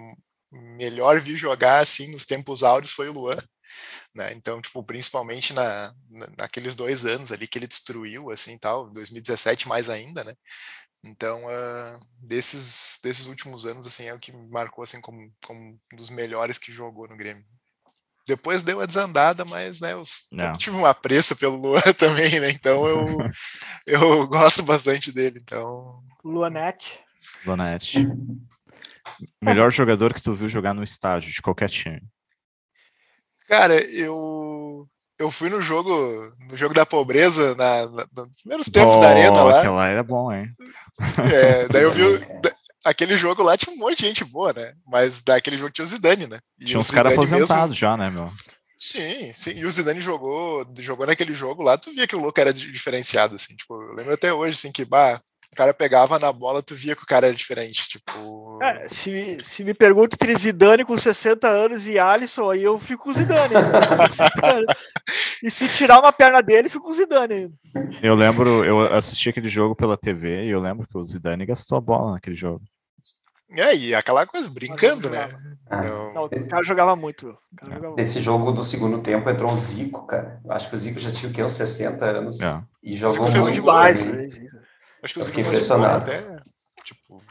melhor 0.51 1.21
vi 1.21 1.35
jogar, 1.35 1.79
assim, 1.83 2.11
nos 2.11 2.25
tempos 2.25 2.63
áureos 2.63 2.91
foi 2.91 3.09
o 3.09 3.13
Luan. 3.13 3.37
Né? 4.13 4.33
Então, 4.33 4.59
tipo, 4.59 4.83
principalmente 4.83 5.53
na, 5.53 5.93
naqueles 6.37 6.75
dois 6.75 7.05
anos 7.05 7.31
ali 7.31 7.47
que 7.47 7.59
ele 7.59 7.67
destruiu, 7.67 8.31
assim, 8.31 8.57
tal, 8.57 8.89
2017 8.89 9.67
mais 9.67 9.87
ainda, 9.87 10.23
né? 10.23 10.33
Então, 11.03 11.43
uh, 11.45 11.99
desses, 12.17 13.01
desses 13.03 13.25
últimos 13.25 13.65
anos, 13.65 13.85
assim, 13.85 14.05
é 14.05 14.13
o 14.13 14.19
que 14.19 14.31
me 14.31 14.47
marcou, 14.49 14.83
assim, 14.83 15.01
como, 15.01 15.29
como 15.45 15.59
um 15.91 15.95
dos 15.95 16.09
melhores 16.09 16.57
que 16.57 16.71
jogou 16.71 17.07
no 17.07 17.17
Grêmio. 17.17 17.43
Depois 18.25 18.63
deu 18.63 18.77
uma 18.77 18.87
desandada, 18.87 19.43
mas, 19.43 19.81
né, 19.81 19.91
eu 19.91 20.03
tive 20.57 20.77
um 20.77 20.85
apreço 20.85 21.35
pelo 21.35 21.57
Luan 21.57 21.81
também, 21.99 22.39
né, 22.39 22.51
então 22.51 22.87
eu, 22.87 23.17
eu 23.85 24.27
gosto 24.27 24.63
bastante 24.63 25.11
dele, 25.11 25.41
então... 25.43 26.01
Luanete. 26.23 27.01
Luanete. 27.45 28.07
Melhor 29.41 29.73
jogador 29.73 30.13
que 30.13 30.21
tu 30.21 30.33
viu 30.33 30.47
jogar 30.47 30.73
no 30.73 30.83
estádio 30.83 31.33
de 31.33 31.41
qualquer 31.41 31.69
time. 31.69 32.01
Cara, 33.45 33.75
eu 33.91 34.87
eu 35.23 35.31
fui 35.31 35.49
no 35.49 35.61
jogo 35.61 35.91
no 36.49 36.57
jogo 36.57 36.73
da 36.73 36.85
pobreza 36.85 37.55
na, 37.55 37.87
na 37.87 38.07
nos 38.15 38.41
primeiros 38.41 38.67
tempos 38.67 38.97
oh, 38.97 39.01
da 39.01 39.09
arena 39.09 39.43
lá. 39.43 39.59
Aquela 39.59 39.87
era 39.87 40.03
bom, 40.03 40.31
hein? 40.31 40.49
É, 41.33 41.67
daí 41.69 41.83
eu 41.83 41.91
vi 41.91 42.03
aquele 42.83 43.15
jogo 43.17 43.41
lá 43.41 43.57
tinha 43.57 43.73
um 43.73 43.79
monte 43.79 43.99
de 43.99 44.07
gente 44.07 44.25
boa, 44.25 44.51
né? 44.51 44.73
Mas 44.85 45.21
daquele 45.23 45.57
jogo 45.57 45.71
tinha 45.71 45.85
o 45.85 45.87
Zidane, 45.87 46.27
né? 46.27 46.39
E 46.59 46.65
tinha 46.65 46.79
uns 46.79 46.91
caras 46.91 47.13
aposentados 47.13 47.69
mesmo... 47.69 47.75
já, 47.75 47.95
né, 47.95 48.09
meu? 48.09 48.29
Sim, 48.77 49.33
sim. 49.33 49.51
E 49.51 49.65
o 49.65 49.71
Zidane 49.71 50.01
jogou, 50.01 50.67
jogou 50.79 51.07
naquele 51.07 51.33
jogo 51.33 51.63
lá, 51.63 51.77
tu 51.77 51.89
via 51.93 52.05
que 52.05 52.17
o 52.17 52.21
Luca 52.21 52.41
era 52.41 52.51
diferenciado, 52.51 53.35
assim. 53.35 53.55
Tipo, 53.55 53.81
eu 53.81 53.95
lembro 53.95 54.13
até 54.13 54.33
hoje, 54.33 54.57
assim, 54.57 54.73
que, 54.73 54.83
bah, 54.83 55.17
o 55.53 55.55
cara 55.55 55.73
pegava 55.73 56.19
na 56.19 56.33
bola, 56.33 56.63
tu 56.63 56.75
via 56.75 56.95
que 56.95 57.03
o 57.03 57.07
cara 57.07 57.27
era 57.27 57.35
diferente, 57.35 57.87
tipo... 57.87 58.57
Cara, 58.59 58.89
se, 58.89 59.37
se 59.39 59.63
me 59.63 59.73
pergunta 59.73 60.15
entre 60.15 60.35
Zidane 60.35 60.83
com 60.83 60.97
60 60.97 61.47
anos 61.47 61.87
e 61.87 61.99
Alisson, 61.99 62.49
aí 62.49 62.63
eu 62.63 62.79
fico 62.79 63.03
com 63.03 63.09
o 63.11 63.13
Zidane. 63.13 63.53
e 65.43 65.51
se 65.51 65.67
tirar 65.69 65.99
uma 65.99 66.11
perna 66.11 66.41
dele, 66.41 66.69
fico 66.69 66.85
com 66.85 66.91
o 66.91 66.93
Zidane. 66.93 67.53
Eu 68.01 68.15
lembro, 68.15 68.65
eu 68.65 68.93
assisti 68.93 69.29
aquele 69.29 69.49
jogo 69.49 69.75
pela 69.75 69.97
TV 69.97 70.45
e 70.45 70.49
eu 70.49 70.59
lembro 70.59 70.87
que 70.87 70.97
o 70.97 71.03
Zidane 71.03 71.45
gastou 71.45 71.77
a 71.77 71.81
bola 71.81 72.13
naquele 72.13 72.35
jogo. 72.35 72.61
É, 73.55 73.75
e 73.75 73.93
aquela 73.93 74.25
coisa, 74.25 74.49
brincando, 74.49 75.09
né? 75.09 75.29
Ah. 75.69 75.81
Não... 75.81 76.13
Não, 76.13 76.25
o 76.25 76.47
cara 76.47 76.63
jogava 76.63 76.95
muito. 76.95 77.37
Cara 77.57 77.75
jogava 77.75 77.95
Nesse 77.95 78.15
muito. 78.15 78.25
jogo 78.25 78.51
do 78.51 78.63
segundo 78.63 78.99
tempo 78.99 79.29
entrou 79.29 79.51
o 79.51 79.55
Zico, 79.55 80.07
cara. 80.07 80.41
Acho 80.49 80.69
que 80.69 80.75
o 80.75 80.77
Zico 80.77 80.99
já 80.99 81.11
tinha 81.11 81.29
o 81.29 81.33
quê? 81.33 81.43
Uns 81.43 81.53
60 81.53 82.03
anos. 82.03 82.41
É. 82.41 82.59
E 82.81 82.97
jogou 82.97 83.29
muito. 83.29 83.51
demais, 83.51 84.03
né? 84.03 84.27
Acho 85.03 85.13
que 85.13 85.19
o 85.19 85.23
Zico 85.23 85.37
fiquei 85.37 85.43
impressionado. 85.43 86.07
Né? 86.07 86.41
Tipo, 86.83 87.21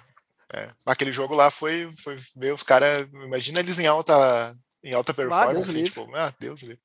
é. 0.53 0.67
Aquele 0.85 1.11
jogo 1.11 1.35
lá 1.35 1.51
foi, 1.51 1.91
foi 1.97 2.17
ver 2.37 2.53
os 2.53 2.63
caras. 2.63 3.09
Imagina 3.11 3.61
eles 3.61 3.79
em 3.79 3.87
alta, 3.87 4.55
em 4.85 4.95
alta 4.95 5.15
performance. 5.15 5.71
Ah, 5.71 5.73
assim, 5.73 5.85
tipo, 5.85 6.15
ah, 6.15 6.33
Deus 6.39 6.63
livre. 6.63 6.83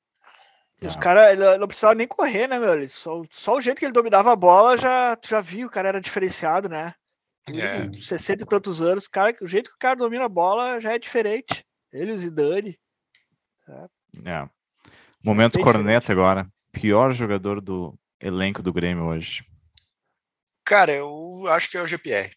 Os 0.80 0.94
caras 0.96 1.36
não 1.58 1.66
precisavam 1.66 1.96
nem 1.96 2.06
correr, 2.06 2.46
né, 2.46 2.58
meu? 2.58 2.88
Só, 2.88 3.22
só 3.32 3.56
o 3.56 3.60
jeito 3.60 3.78
que 3.78 3.84
ele 3.84 3.92
dominava 3.92 4.32
a 4.32 4.36
bola 4.36 4.78
já, 4.78 5.18
já 5.26 5.40
viu, 5.40 5.66
o 5.66 5.70
cara 5.70 5.88
era 5.88 6.00
diferenciado, 6.00 6.68
né? 6.68 6.94
É. 7.48 7.92
60 7.92 8.42
e 8.42 8.46
tantos 8.46 8.80
anos, 8.80 9.08
cara, 9.08 9.34
o 9.40 9.46
jeito 9.46 9.70
que 9.70 9.76
o 9.76 9.78
cara 9.78 9.96
domina 9.96 10.26
a 10.26 10.28
bola 10.28 10.80
já 10.80 10.92
é 10.92 10.98
diferente. 10.98 11.66
Ele 11.92 12.12
e 12.12 12.14
o 12.14 12.18
Zidane. 12.18 12.78
É. 13.68 14.30
é. 14.30 14.48
Momento 15.22 15.60
corneta 15.60 16.12
agora. 16.12 16.46
Pior 16.70 17.12
jogador 17.12 17.60
do 17.60 17.98
elenco 18.20 18.62
do 18.62 18.72
Grêmio 18.72 19.06
hoje. 19.06 19.44
Cara, 20.68 20.92
eu 20.92 21.44
acho 21.48 21.70
que 21.70 21.78
é 21.78 21.82
o 21.82 21.86
GPR. 21.86 22.30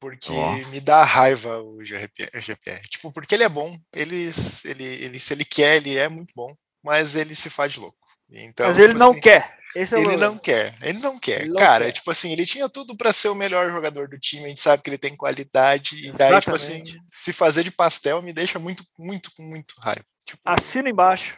Porque 0.00 0.32
oh. 0.32 0.68
me 0.70 0.80
dá 0.80 1.04
raiva 1.04 1.60
o 1.60 1.84
GPR. 1.84 2.80
Tipo, 2.88 3.12
porque 3.12 3.34
ele 3.34 3.44
é 3.44 3.48
bom. 3.50 3.78
Ele, 3.94 4.30
ele, 4.64 4.84
ele, 4.84 5.20
se 5.20 5.34
ele 5.34 5.44
quer, 5.44 5.76
ele 5.76 5.94
é 5.96 6.08
muito 6.08 6.32
bom. 6.34 6.54
Mas 6.82 7.16
ele 7.16 7.34
se 7.34 7.50
faz 7.50 7.76
louco. 7.76 7.98
Então, 8.30 8.66
mas 8.66 8.78
ele 8.78 8.88
tipo 8.88 8.98
não 8.98 9.10
assim, 9.10 9.20
quer. 9.20 9.56
Esse 9.74 9.94
é 9.94 10.00
ele 10.00 10.16
não 10.16 10.38
quer, 10.38 10.74
ele 10.80 10.98
não 11.00 11.18
quer. 11.18 11.42
Ele 11.42 11.50
não 11.50 11.56
Cara, 11.56 11.84
quer. 11.84 11.92
tipo 11.92 12.10
assim, 12.10 12.32
ele 12.32 12.46
tinha 12.46 12.66
tudo 12.66 12.96
para 12.96 13.12
ser 13.12 13.28
o 13.28 13.34
melhor 13.34 13.70
jogador 13.70 14.08
do 14.08 14.18
time, 14.18 14.46
a 14.46 14.48
gente 14.48 14.60
sabe 14.62 14.82
que 14.82 14.88
ele 14.88 14.96
tem 14.96 15.14
qualidade, 15.14 15.98
e 15.98 16.12
daí, 16.12 16.32
Exatamente. 16.32 16.42
tipo 16.42 16.56
assim, 16.56 16.84
se 17.10 17.32
fazer 17.32 17.62
de 17.62 17.70
pastel 17.70 18.22
me 18.22 18.32
deixa 18.32 18.58
muito, 18.58 18.82
muito, 18.98 19.30
muito 19.38 19.74
raiva. 19.82 20.04
Tipo, 20.24 20.40
Assina 20.46 20.88
embaixo. 20.88 21.36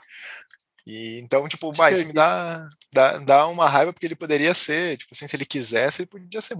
E, 0.88 1.20
então, 1.20 1.46
tipo, 1.46 1.70
mas 1.76 2.02
me 2.02 2.14
dá, 2.14 2.66
dá, 2.90 3.18
dá 3.18 3.46
uma 3.46 3.68
raiva 3.68 3.92
porque 3.92 4.06
ele 4.06 4.16
poderia 4.16 4.54
ser, 4.54 4.96
tipo 4.96 5.14
assim, 5.14 5.28
se 5.28 5.36
ele 5.36 5.44
quisesse, 5.44 6.02
ele 6.02 6.08
podia 6.08 6.40
ser 6.40 6.56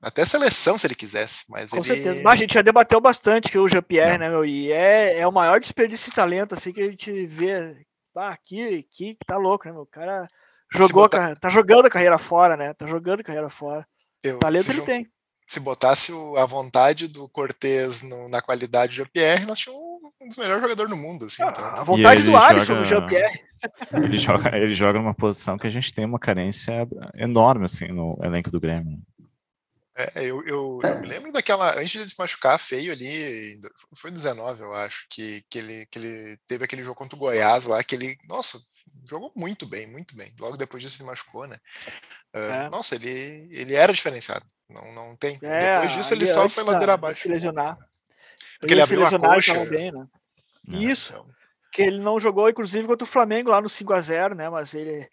até 0.00 0.24
seleção 0.24 0.78
se 0.78 0.86
ele 0.86 0.94
quisesse, 0.94 1.44
mas 1.48 1.70
Com 1.70 1.78
ele... 1.78 1.86
certeza. 1.86 2.20
Mas 2.22 2.34
a 2.34 2.36
gente 2.36 2.54
já 2.54 2.62
debateu 2.62 3.00
bastante 3.00 3.50
que 3.50 3.58
o 3.58 3.68
Jean-Pierre, 3.68 4.18
né, 4.18 4.28
meu, 4.28 4.44
e 4.44 4.70
é, 4.70 5.18
é 5.18 5.26
o 5.26 5.32
maior 5.32 5.60
desperdício 5.60 6.08
de 6.08 6.14
talento, 6.14 6.54
assim, 6.54 6.72
que 6.72 6.80
a 6.80 6.86
gente 6.88 7.26
vê, 7.26 7.76
aqui, 8.14 8.86
aqui, 8.88 9.18
tá 9.26 9.36
louco, 9.36 9.66
né, 9.66 9.72
meu, 9.72 9.82
o 9.82 9.86
cara 9.86 10.28
Jogou 10.74 11.02
botar... 11.02 11.36
tá 11.36 11.50
jogando 11.50 11.86
a 11.86 11.90
carreira 11.90 12.18
fora, 12.18 12.56
né? 12.56 12.72
Tá 12.74 12.86
jogando 12.86 13.20
a 13.20 13.24
carreira 13.24 13.50
fora. 13.50 13.86
Eu, 14.22 14.38
Talento 14.38 14.70
ele 14.70 14.82
tem. 14.82 15.06
Se 15.46 15.60
botasse 15.60 16.12
a 16.38 16.46
vontade 16.46 17.06
do 17.06 17.28
Cortez 17.28 18.02
na 18.30 18.40
qualidade 18.40 18.92
do 18.92 18.96
Jean-Pierre, 18.96 19.44
nós 19.44 19.58
tínhamos 19.58 19.91
um 20.22 20.28
dos 20.28 20.36
melhores 20.36 20.62
jogadores 20.62 20.90
do 20.90 20.96
mundo. 20.96 21.24
Assim, 21.26 21.42
ah, 21.42 21.48
então. 21.50 21.64
A 21.64 21.84
vontade 21.84 22.22
do 22.22 22.36
Alisson, 22.36 22.84
joga... 22.84 22.84
Jean-Pierre. 22.84 23.40
Ele 23.92 24.18
joga, 24.18 24.56
ele 24.56 24.74
joga 24.74 24.98
numa 24.98 25.14
posição 25.14 25.56
que 25.56 25.66
a 25.66 25.70
gente 25.70 25.92
tem 25.92 26.04
uma 26.04 26.18
carência 26.18 26.86
enorme 27.14 27.64
assim, 27.64 27.88
no 27.88 28.18
elenco 28.22 28.50
do 28.50 28.60
Grêmio. 28.60 29.00
É, 29.94 30.24
eu, 30.24 30.42
eu, 30.46 30.80
eu, 30.82 31.00
me 31.00 31.06
lembro 31.06 31.30
daquela. 31.30 31.78
Antes 31.78 31.90
de 31.90 31.98
ele 31.98 32.10
se 32.10 32.18
machucar 32.18 32.58
feio 32.58 32.92
ali, 32.92 33.60
foi 33.94 34.10
19, 34.10 34.62
eu 34.62 34.72
acho, 34.74 35.06
que, 35.10 35.44
que, 35.50 35.58
ele, 35.58 35.86
que 35.86 35.98
ele 35.98 36.38
teve 36.46 36.64
aquele 36.64 36.82
jogo 36.82 36.96
contra 36.96 37.14
o 37.14 37.18
Goiás 37.18 37.66
lá, 37.66 37.84
que 37.84 37.94
ele, 37.94 38.16
nossa, 38.26 38.58
jogou 39.08 39.30
muito 39.36 39.66
bem, 39.66 39.86
muito 39.86 40.16
bem. 40.16 40.32
Logo 40.40 40.56
depois 40.56 40.82
disso 40.82 41.02
ele 41.02 41.08
machucou, 41.08 41.46
né? 41.46 41.56
Uh, 42.34 42.38
é. 42.38 42.70
Nossa, 42.70 42.94
ele, 42.94 43.48
ele 43.50 43.74
era 43.74 43.92
diferenciado. 43.92 44.46
Não, 44.70 44.94
não 44.94 45.16
tem. 45.16 45.38
É, 45.42 45.74
depois 45.74 45.92
disso 45.92 46.14
ele 46.14 46.26
só 46.26 46.48
foi 46.48 46.64
ladeira 46.64 46.94
abaixo. 46.94 47.22
Se 47.22 47.28
lesionar. 47.28 47.76
Porque 48.62 48.74
ele, 48.74 48.80
ele 48.80 48.82
abriu 48.82 49.04
a 49.04 49.18
coxa. 49.18 49.66
Bem, 49.66 49.90
né? 49.90 50.06
Isso. 50.68 51.12
Então... 51.12 51.26
Que 51.72 51.82
ele 51.82 51.98
não 51.98 52.20
jogou, 52.20 52.48
inclusive, 52.48 52.86
contra 52.86 53.04
o 53.04 53.08
Flamengo 53.08 53.50
lá 53.50 53.60
no 53.60 53.68
5 53.68 53.92
a 53.92 54.00
0 54.00 54.34
né? 54.36 54.48
Mas 54.48 54.72
ele 54.72 55.08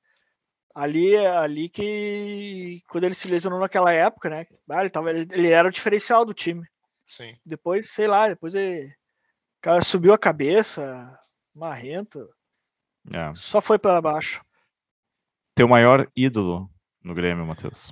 ali 0.76 1.18
ali 1.18 1.68
que 1.68 2.84
quando 2.88 3.06
ele 3.06 3.16
se 3.16 3.28
lesionou 3.28 3.60
naquela 3.60 3.92
época, 3.92 4.30
né? 4.30 4.46
Ah, 4.70 4.82
ele, 4.82 4.90
tava, 4.90 5.10
ele, 5.10 5.28
ele, 5.32 5.48
era 5.48 5.68
o 5.68 5.72
diferencial 5.72 6.24
do 6.24 6.34
time. 6.34 6.64
Sim. 7.06 7.36
Depois, 7.44 7.90
sei 7.90 8.08
lá, 8.08 8.28
depois 8.28 8.54
ele 8.54 8.88
o 8.88 9.62
cara 9.62 9.82
subiu 9.82 10.14
a 10.14 10.18
cabeça, 10.18 11.18
marrento. 11.56 12.30
É. 13.12 13.34
Só 13.36 13.62
foi 13.62 13.80
para 13.80 14.02
baixo. 14.02 14.44
Teu 15.56 15.68
maior 15.68 16.08
ídolo 16.16 16.70
no 17.04 17.16
Grêmio, 17.16 17.46
Matheus? 17.46 17.92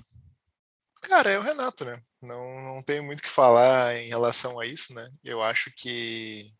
Cara, 1.04 1.32
é 1.32 1.39
o 1.39 1.42
Renato, 1.42 1.86
né? 1.86 2.01
Não, 2.22 2.62
não 2.62 2.84
tenho 2.84 3.04
muito 3.04 3.20
o 3.20 3.22
que 3.22 3.30
falar 3.30 3.96
em 3.96 4.08
relação 4.08 4.60
a 4.60 4.66
isso, 4.66 4.94
né? 4.94 5.10
Eu 5.24 5.42
acho 5.42 5.72
que, 5.75 6.51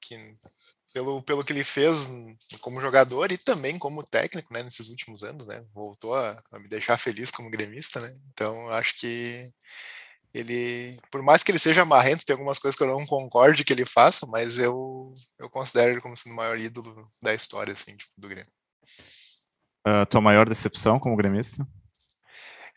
que 0.00 0.36
pelo, 0.96 1.22
pelo 1.22 1.44
que 1.44 1.52
ele 1.52 1.62
fez 1.62 2.10
como 2.60 2.80
jogador 2.80 3.30
e 3.30 3.36
também 3.36 3.78
como 3.78 4.02
técnico, 4.02 4.52
né, 4.54 4.62
nesses 4.62 4.88
últimos 4.88 5.22
anos, 5.22 5.46
né, 5.46 5.62
voltou 5.74 6.14
a, 6.14 6.42
a 6.50 6.58
me 6.58 6.68
deixar 6.68 6.96
feliz 6.96 7.30
como 7.30 7.50
gremista, 7.50 8.00
né, 8.00 8.10
então 8.32 8.70
acho 8.70 8.98
que 8.98 9.52
ele, 10.32 10.98
por 11.10 11.22
mais 11.22 11.42
que 11.42 11.50
ele 11.50 11.58
seja 11.58 11.84
marrento, 11.84 12.24
tem 12.24 12.32
algumas 12.32 12.58
coisas 12.58 12.76
que 12.76 12.82
eu 12.82 12.88
não 12.88 13.06
concorde 13.06 13.64
que 13.64 13.72
ele 13.72 13.84
faça, 13.84 14.26
mas 14.26 14.58
eu, 14.58 15.10
eu 15.38 15.50
considero 15.50 15.92
ele 15.92 16.00
como 16.00 16.16
sendo 16.16 16.32
o 16.32 16.36
maior 16.36 16.58
ídolo 16.58 17.10
da 17.22 17.34
história, 17.34 17.74
assim, 17.74 17.96
tipo, 17.96 18.12
do 18.16 18.28
Grêmio. 18.28 18.52
Uh, 19.86 20.04
tua 20.08 20.20
maior 20.20 20.48
decepção 20.48 20.98
como 20.98 21.16
gremista? 21.16 21.66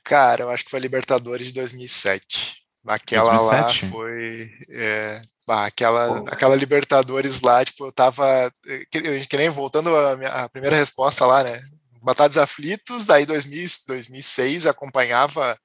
Cara, 0.03 0.43
eu 0.43 0.49
acho 0.49 0.65
que 0.65 0.71
foi 0.71 0.79
a 0.79 0.81
Libertadores 0.81 1.47
de 1.47 1.53
2007. 1.53 2.59
Aquela 2.87 3.37
2007? 3.37 3.85
lá 3.85 3.91
foi. 3.91 4.51
É, 4.69 5.21
aquela, 5.47 6.19
aquela 6.29 6.55
Libertadores 6.55 7.41
lá, 7.41 7.63
tipo, 7.63 7.85
eu 7.85 7.91
tava. 7.91 8.51
Que, 8.91 9.25
que 9.25 9.37
nem 9.37 9.49
voltando 9.49 9.95
a, 9.95 10.15
minha, 10.15 10.29
a 10.29 10.49
primeira 10.49 10.75
resposta 10.75 11.25
lá, 11.25 11.43
né? 11.43 11.61
Batalhas 12.01 12.37
Aflitos, 12.37 13.05
daí 13.05 13.25
2000, 13.25 13.67
2006 13.87 14.65
acompanhava 14.65 15.59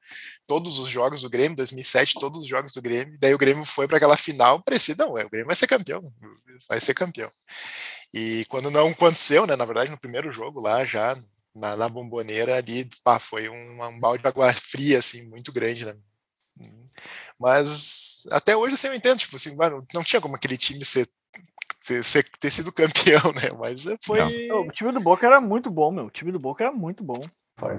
todos 0.46 0.78
os 0.78 0.88
jogos 0.88 1.22
do 1.22 1.30
Grêmio, 1.30 1.56
2007 1.56 2.14
todos 2.18 2.40
os 2.40 2.46
jogos 2.46 2.72
do 2.72 2.82
Grêmio, 2.82 3.16
daí 3.20 3.32
o 3.32 3.38
Grêmio 3.38 3.64
foi 3.64 3.86
para 3.86 3.96
aquela 3.96 4.16
final, 4.16 4.60
parecia, 4.60 4.94
não, 4.98 5.16
é, 5.16 5.24
o 5.24 5.30
Grêmio 5.30 5.46
vai 5.46 5.56
ser 5.56 5.66
campeão, 5.66 6.12
vai 6.68 6.80
ser 6.80 6.92
campeão. 6.92 7.30
E 8.12 8.44
quando 8.48 8.70
não 8.70 8.88
aconteceu, 8.88 9.46
né, 9.46 9.56
na 9.56 9.64
verdade 9.64 9.90
no 9.90 9.98
primeiro 9.98 10.32
jogo 10.32 10.60
lá 10.60 10.84
já, 10.84 11.16
na, 11.54 11.76
na 11.76 11.88
bomboneira 11.88 12.56
ali, 12.56 12.88
pá, 13.02 13.18
foi 13.18 13.48
um, 13.48 13.82
um 13.82 14.00
balde 14.00 14.22
de 14.22 14.28
água 14.28 14.52
fria, 14.52 14.98
assim, 14.98 15.28
muito 15.28 15.52
grande, 15.52 15.84
né, 15.84 15.96
mas 17.38 18.26
até 18.30 18.56
hoje 18.56 18.74
assim, 18.74 18.88
eu 18.88 18.94
entendo, 18.94 19.18
tipo 19.18 19.36
assim, 19.36 19.56
mano, 19.56 19.86
não 19.92 20.02
tinha 20.02 20.20
como 20.20 20.36
aquele 20.36 20.56
time 20.56 20.84
ser 20.84 21.06
ter, 21.84 22.02
ser, 22.02 22.24
ter 22.38 22.50
sido 22.50 22.72
campeão, 22.72 23.32
né? 23.34 23.50
Mas 23.58 23.84
foi. 24.02 24.46
Não. 24.48 24.62
O 24.62 24.70
time 24.70 24.92
do 24.92 25.00
Boca 25.00 25.26
era 25.26 25.40
muito 25.40 25.70
bom, 25.70 25.90
meu. 25.90 26.06
O 26.06 26.10
time 26.10 26.32
do 26.32 26.38
Boca 26.38 26.64
era 26.64 26.72
muito 26.72 27.04
bom. 27.04 27.20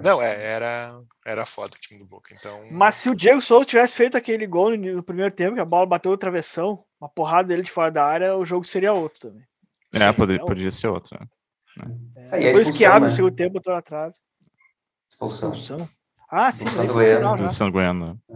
Não, 0.03 0.21
é, 0.21 0.51
era, 0.51 1.01
era 1.25 1.45
foda 1.45 1.75
o 1.75 1.79
time 1.79 1.99
do 1.99 2.05
Boca. 2.05 2.33
Então... 2.33 2.65
Mas 2.71 2.95
se 2.95 3.09
o 3.09 3.15
Diego 3.15 3.41
Souza 3.41 3.65
tivesse 3.65 3.93
feito 3.93 4.15
aquele 4.15 4.47
gol 4.47 4.75
no, 4.77 5.03
primeiro 5.03 5.33
tempo, 5.33 5.55
que 5.55 5.59
a 5.59 5.65
bola 5.65 5.85
bateu 5.85 6.11
no 6.11 6.17
travessão, 6.17 6.85
uma 6.99 7.09
porrada 7.09 7.49
dele 7.49 7.61
de 7.61 7.71
fora 7.71 7.91
da 7.91 8.05
área, 8.05 8.37
o 8.37 8.45
jogo 8.45 8.65
seria 8.65 8.93
outro 8.93 9.19
também. 9.19 9.43
É, 9.93 10.13
poderia, 10.13 10.45
poderia 10.45 10.71
ser 10.71 10.87
outro. 10.87 11.17
Né? 11.19 11.27
É, 12.31 12.37
é, 12.37 12.51
depois 12.51 12.75
que 12.75 12.85
abre 12.85 13.07
né? 13.07 13.07
o 13.07 13.15
segundo 13.15 13.35
tempo, 13.35 13.53
botou 13.53 13.73
na 13.73 13.81
trave. 13.81 14.13
Expulsão. 15.09 15.53
expulsão. 15.53 15.89
Ah, 16.29 16.51
sim. 16.51 16.65
Do 16.65 16.93
Goiano. 16.93 17.37
Do 17.37 17.53
Santo 17.53 17.71
Goiano. 17.71 18.19
É. 18.29 18.35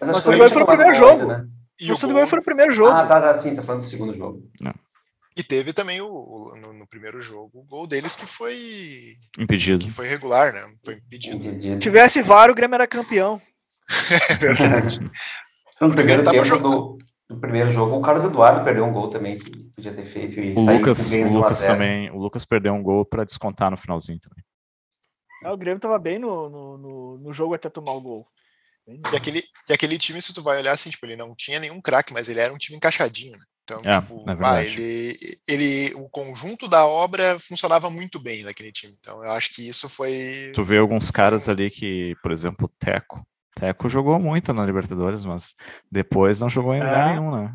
Mas 0.00 0.10
acho 0.10 0.22
que 0.22 0.36
foi, 0.36 0.48
foi 0.48 0.60
no 0.60 0.66
primeiro 0.66 0.94
jogo. 0.94 1.26
Né? 1.26 1.46
E 1.80 1.92
o 1.92 1.98
Goiano 1.98 2.26
foi 2.26 2.38
no 2.38 2.44
primeiro 2.44 2.72
jogo. 2.72 2.90
Ah, 2.90 3.06
tá, 3.06 3.20
tá, 3.20 3.34
sim, 3.34 3.54
tá 3.54 3.62
falando 3.62 3.80
do 3.80 3.86
segundo 3.86 4.16
jogo. 4.16 4.48
Não. 4.60 4.74
E 5.36 5.42
teve 5.42 5.72
também 5.72 6.00
o, 6.00 6.06
o 6.06 6.56
no, 6.56 6.72
no, 6.72 6.86
primeiro 6.86 7.20
jogo 7.22 7.60
o 7.60 7.64
gol 7.64 7.86
deles 7.86 8.16
que 8.16 8.26
foi 8.26 9.16
impedido. 9.38 9.84
Que 9.84 9.90
foi 9.90 10.06
regular, 10.06 10.52
né? 10.52 10.62
Foi 10.84 10.94
impedido. 10.94 11.36
impedido. 11.36 11.78
Tivesse 11.78 12.20
VAR, 12.20 12.50
o 12.50 12.54
Grêmio 12.54 12.74
era 12.74 12.86
campeão. 12.86 13.40
é 14.28 14.34
verdade. 14.34 15.00
no 15.80 15.90
primeiro 15.90 16.24
tempo 16.24 16.58
do, 16.58 16.98
do, 17.30 17.40
primeiro 17.40 17.70
jogo, 17.70 17.96
o 17.96 18.02
Carlos 18.02 18.24
Eduardo 18.24 18.64
perdeu 18.64 18.84
um 18.84 18.92
gol 18.92 19.08
também 19.08 19.38
que 19.38 19.64
podia 19.70 19.92
ter 19.92 20.04
feito 20.04 20.40
e 20.40 20.54
o 20.54 20.60
Lucas, 20.60 21.12
o 21.12 21.28
Lucas 21.28 21.62
também, 21.62 22.10
o 22.10 22.18
Lucas 22.18 22.44
perdeu 22.44 22.74
um 22.74 22.82
gol 22.82 23.04
para 23.04 23.24
descontar 23.24 23.70
no 23.70 23.76
finalzinho 23.76 24.18
também. 24.18 24.44
É, 25.44 25.50
o 25.50 25.56
Grêmio 25.56 25.80
tava 25.80 25.98
bem 25.98 26.18
no, 26.18 26.50
no, 26.50 26.78
no, 26.78 27.18
no 27.18 27.32
jogo 27.32 27.54
até 27.54 27.70
tomar 27.70 27.92
o 27.92 28.00
gol. 28.00 28.28
E 29.12 29.16
aquele, 29.16 29.42
e 29.68 29.72
aquele 29.72 29.98
time, 29.98 30.20
se 30.20 30.34
tu 30.34 30.42
vai 30.42 30.58
olhar 30.58 30.72
assim, 30.72 30.90
tipo, 30.90 31.06
ele 31.06 31.16
não 31.16 31.34
tinha 31.34 31.60
nenhum 31.60 31.80
craque, 31.80 32.12
mas 32.12 32.28
ele 32.28 32.40
era 32.40 32.52
um 32.52 32.58
time 32.58 32.76
encaixadinho, 32.76 33.32
né? 33.32 33.44
Então, 33.62 33.80
é, 33.84 34.00
tipo, 34.00 34.28
é 34.28 34.36
ah, 34.40 34.64
ele, 34.64 35.14
ele, 35.46 35.94
o 35.94 36.08
conjunto 36.08 36.68
da 36.68 36.84
obra 36.84 37.38
funcionava 37.38 37.88
muito 37.88 38.18
bem 38.18 38.42
naquele 38.42 38.72
time. 38.72 38.94
Então, 38.98 39.22
eu 39.22 39.30
acho 39.30 39.54
que 39.54 39.68
isso 39.68 39.88
foi. 39.88 40.50
Tu 40.54 40.64
vê 40.64 40.78
alguns 40.78 41.10
caras 41.10 41.48
ali 41.48 41.70
que, 41.70 42.16
por 42.20 42.32
exemplo, 42.32 42.66
o 42.66 42.84
Teco. 42.84 43.24
Teco 43.60 43.88
jogou 43.88 44.18
muito 44.18 44.52
na 44.52 44.64
Libertadores, 44.64 45.24
mas 45.24 45.54
depois 45.90 46.40
não 46.40 46.48
jogou 46.48 46.74
em 46.74 46.80
lugar 46.80 47.10
é. 47.10 47.12
nenhum, 47.12 47.30
né? 47.30 47.54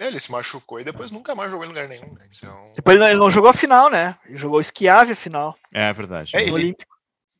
É, 0.00 0.08
ele 0.08 0.18
se 0.18 0.32
machucou 0.32 0.80
e 0.80 0.84
depois 0.84 1.12
nunca 1.12 1.34
mais 1.34 1.50
jogou 1.50 1.64
em 1.64 1.68
lugar 1.68 1.88
nenhum, 1.88 2.12
né? 2.12 2.26
Então... 2.36 2.64
Depois 2.74 3.00
ele 3.00 3.14
não 3.14 3.30
jogou 3.30 3.48
a 3.48 3.54
final, 3.54 3.88
né? 3.88 4.16
Ele 4.26 4.36
jogou 4.36 4.60
Esquiave 4.60 5.12
a 5.12 5.16
final. 5.16 5.54
É 5.72 5.92
verdade. 5.92 6.32
É, 6.34 6.42
ele, 6.42 6.52
Olímpico. 6.52 6.94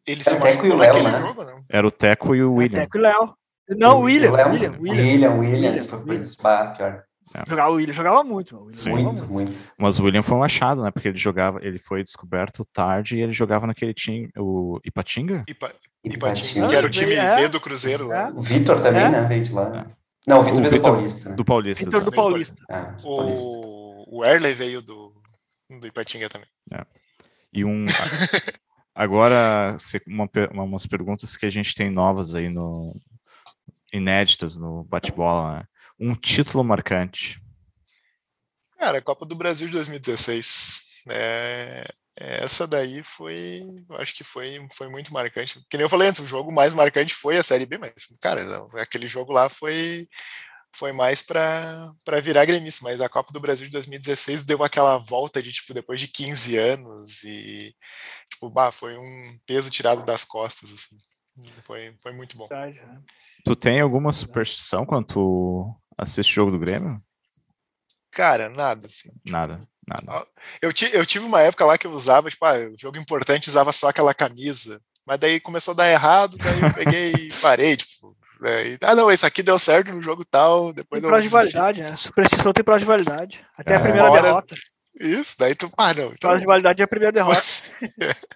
Ele 0.07 0.23
se 0.23 0.39
machucou 0.39 0.77
naquele 0.77 1.03
Léo, 1.03 1.13
né? 1.13 1.21
jogo, 1.21 1.45
não? 1.45 1.65
Era 1.69 1.87
o 1.87 1.91
Teco 1.91 2.35
e 2.37 2.45
o 2.45 2.55
William. 2.55 2.79
É, 2.79 2.83
Teco 2.83 2.99
e 2.99 3.01
o 3.01 3.03
Léo. 3.03 3.35
Não, 3.71 3.99
o 3.99 4.03
William, 4.03 4.31
William, 4.31 4.49
William, 4.49 4.77
William, 4.79 5.33
William, 5.33 5.33
William, 5.33 5.85
foi 5.85 6.05
participar, 6.05 6.77
pior. 6.77 7.03
É. 7.37 7.43
Jogava, 7.49 7.71
o 7.71 7.75
William 7.75 7.93
jogava 7.93 8.23
muito, 8.23 8.57
William 8.57 8.73
Sim. 8.73 8.91
muito, 8.91 9.07
muito, 9.07 9.27
muito. 9.27 9.63
Mas 9.81 9.99
o 9.99 10.05
William 10.05 10.23
foi 10.23 10.39
um 10.39 10.45
achado, 10.45 10.85
né? 10.85 10.93
Porque 10.93 11.09
ele 11.09 11.19
jogava, 11.19 11.59
ele 11.63 11.81
foi 11.81 12.05
descoberto 12.05 12.65
tarde 12.73 13.17
e 13.17 13.23
ele 13.23 13.33
jogava 13.33 13.67
naquele 13.67 13.93
time, 13.93 14.31
o 14.39 14.79
Ipatinga? 14.85 15.43
Ipa, 15.49 15.75
Ipatinga, 16.05 16.69
que 16.69 16.77
era 16.77 16.87
o 16.87 16.91
time 16.91 17.15
é. 17.15 17.35
B 17.35 17.49
do 17.49 17.61
Cruzeiro. 17.61 18.13
É. 18.13 18.31
O 18.31 18.41
Vitor 18.41 18.81
também, 18.81 19.03
é. 19.03 19.11
né? 19.11 19.23
Veio 19.23 19.43
de 19.43 19.53
lá. 19.53 19.85
É. 19.91 19.95
Não, 20.27 20.41
o 20.41 20.43
Vitor 20.45 20.63
veio 20.63 20.71
do 20.71 20.81
Paulista. 20.81 21.29
Né? 21.29 21.37
Do 21.37 21.45
Paulista. 21.45 21.85
Vitor 21.85 22.05
do 22.05 22.13
Paulista. 22.13 22.65
É, 22.71 22.95
o, 23.03 24.19
o 24.19 24.25
Erley 24.25 24.55
veio 24.55 24.81
do, 24.81 25.13
do 25.81 25.87
Ipatinga 25.89 26.29
também. 26.29 26.49
É. 26.73 26.87
E 27.53 27.65
um. 27.65 27.85
agora, 28.95 29.77
uma, 30.07 30.63
umas 30.63 30.87
perguntas 30.87 31.37
que 31.37 31.47
a 31.47 31.51
gente 31.51 31.75
tem 31.75 31.91
novas 31.91 32.37
aí 32.37 32.49
no. 32.49 32.95
inéditas 33.93 34.57
no 34.57 34.85
bate-bola, 34.85 35.59
né? 35.59 35.65
Um 35.99 36.15
título 36.15 36.65
marcante? 36.65 37.41
Cara, 38.79 38.99
a 38.99 39.03
Copa 39.03 39.25
do 39.25 39.35
Brasil 39.35 39.67
de 39.67 39.75
2016. 39.75 40.85
Né? 41.07 41.85
Essa 42.17 42.67
daí 42.67 43.03
foi, 43.03 43.61
acho 43.99 44.15
que 44.15 44.23
foi, 44.23 44.65
foi 44.73 44.89
muito 44.89 45.13
marcante. 45.13 45.61
Que 45.69 45.77
nem 45.77 45.85
eu 45.85 45.89
falei 45.89 46.09
antes, 46.09 46.21
o 46.21 46.29
jogo 46.29 46.53
mais 46.53 46.73
marcante 46.73 47.15
foi 47.15 47.37
a 47.37 47.43
Série 47.43 47.67
B, 47.67 47.77
mas, 47.79 47.93
cara, 48.21 48.45
não, 48.45 48.69
aquele 48.79 49.09
jogo 49.09 49.33
lá 49.33 49.49
foi, 49.49 50.07
foi 50.73 50.93
mais 50.93 51.23
para 51.23 51.93
virar 52.23 52.45
gremista, 52.45 52.85
mas 52.85 53.01
a 53.01 53.09
Copa 53.09 53.33
do 53.33 53.41
Brasil 53.41 53.67
de 53.67 53.73
2016 53.73 54.45
deu 54.45 54.63
aquela 54.63 54.97
volta 54.99 55.43
de, 55.43 55.53
tipo, 55.53 55.75
depois 55.75 56.01
de 56.01 56.07
15 56.07 56.57
anos 56.57 57.25
e, 57.25 57.75
tipo, 58.31 58.49
bah, 58.49 58.71
foi 58.71 58.97
um 58.97 59.39
peso 59.45 59.71
tirado 59.71 60.05
das 60.05 60.25
costas, 60.25 60.73
assim. 60.73 60.97
Foi, 61.65 61.97
foi 62.01 62.13
muito 62.13 62.37
bom. 62.37 62.47
Né? 62.49 63.03
Tu 63.45 63.57
tem 63.57 63.81
alguma 63.81 64.13
superstição 64.13 64.87
quando 64.87 65.75
assiste 65.97 66.33
o 66.33 66.35
jogo 66.35 66.51
do 66.53 66.59
Grêmio? 66.59 67.01
Cara, 68.11 68.49
nada. 68.49 68.87
Assim, 68.87 69.11
tipo, 69.11 69.31
nada, 69.31 69.61
nada. 69.87 70.27
Eu, 70.63 70.71
eu 70.93 71.05
tive 71.05 71.25
uma 71.25 71.41
época 71.41 71.65
lá 71.65 71.77
que 71.77 71.87
eu 71.87 71.91
usava, 71.91 72.31
tipo, 72.31 72.45
ah, 72.45 72.55
jogo 72.79 72.97
importante 72.97 73.49
usava 73.49 73.73
só 73.73 73.89
aquela 73.89 74.15
camisa. 74.15 74.81
Mas 75.07 75.19
daí 75.19 75.39
começou 75.39 75.73
a 75.73 75.77
dar 75.77 75.91
errado, 75.91 76.39
daí 76.39 76.63
eu 76.63 76.73
peguei 76.73 77.13
e 77.13 77.33
parei, 77.43 77.77
tipo. 77.77 78.17
Daí, 78.41 78.79
ah, 78.83 78.95
não, 78.95 79.11
esse 79.11 79.27
aqui 79.27 79.43
deu 79.43 79.59
certo 79.59 79.93
no 79.93 80.03
jogo 80.03 80.25
tal. 80.25 80.73
Depois 80.73 81.03
tem 81.03 81.11
prazo 81.11 81.25
de 81.25 81.31
validade, 81.31 81.83
né? 81.83 81.97
Superstição 81.97 82.53
tem 82.53 82.65
prazo 82.65 82.81
de 82.81 82.87
validade. 82.87 83.45
Até 83.57 83.75
é, 83.75 83.77
a 83.77 83.81
primeira 83.81 84.11
hora... 84.11 84.23
derrota. 84.23 84.55
Isso, 84.99 85.37
daí 85.39 85.55
tu. 85.55 85.71
Ah, 85.77 85.93
não. 85.93 86.07
Então... 86.07 86.31
Prazo 86.31 86.41
de 86.41 86.47
validade 86.47 86.81
é 86.81 86.85
a 86.85 86.89
primeira 86.89 87.13
derrota. 87.13 87.43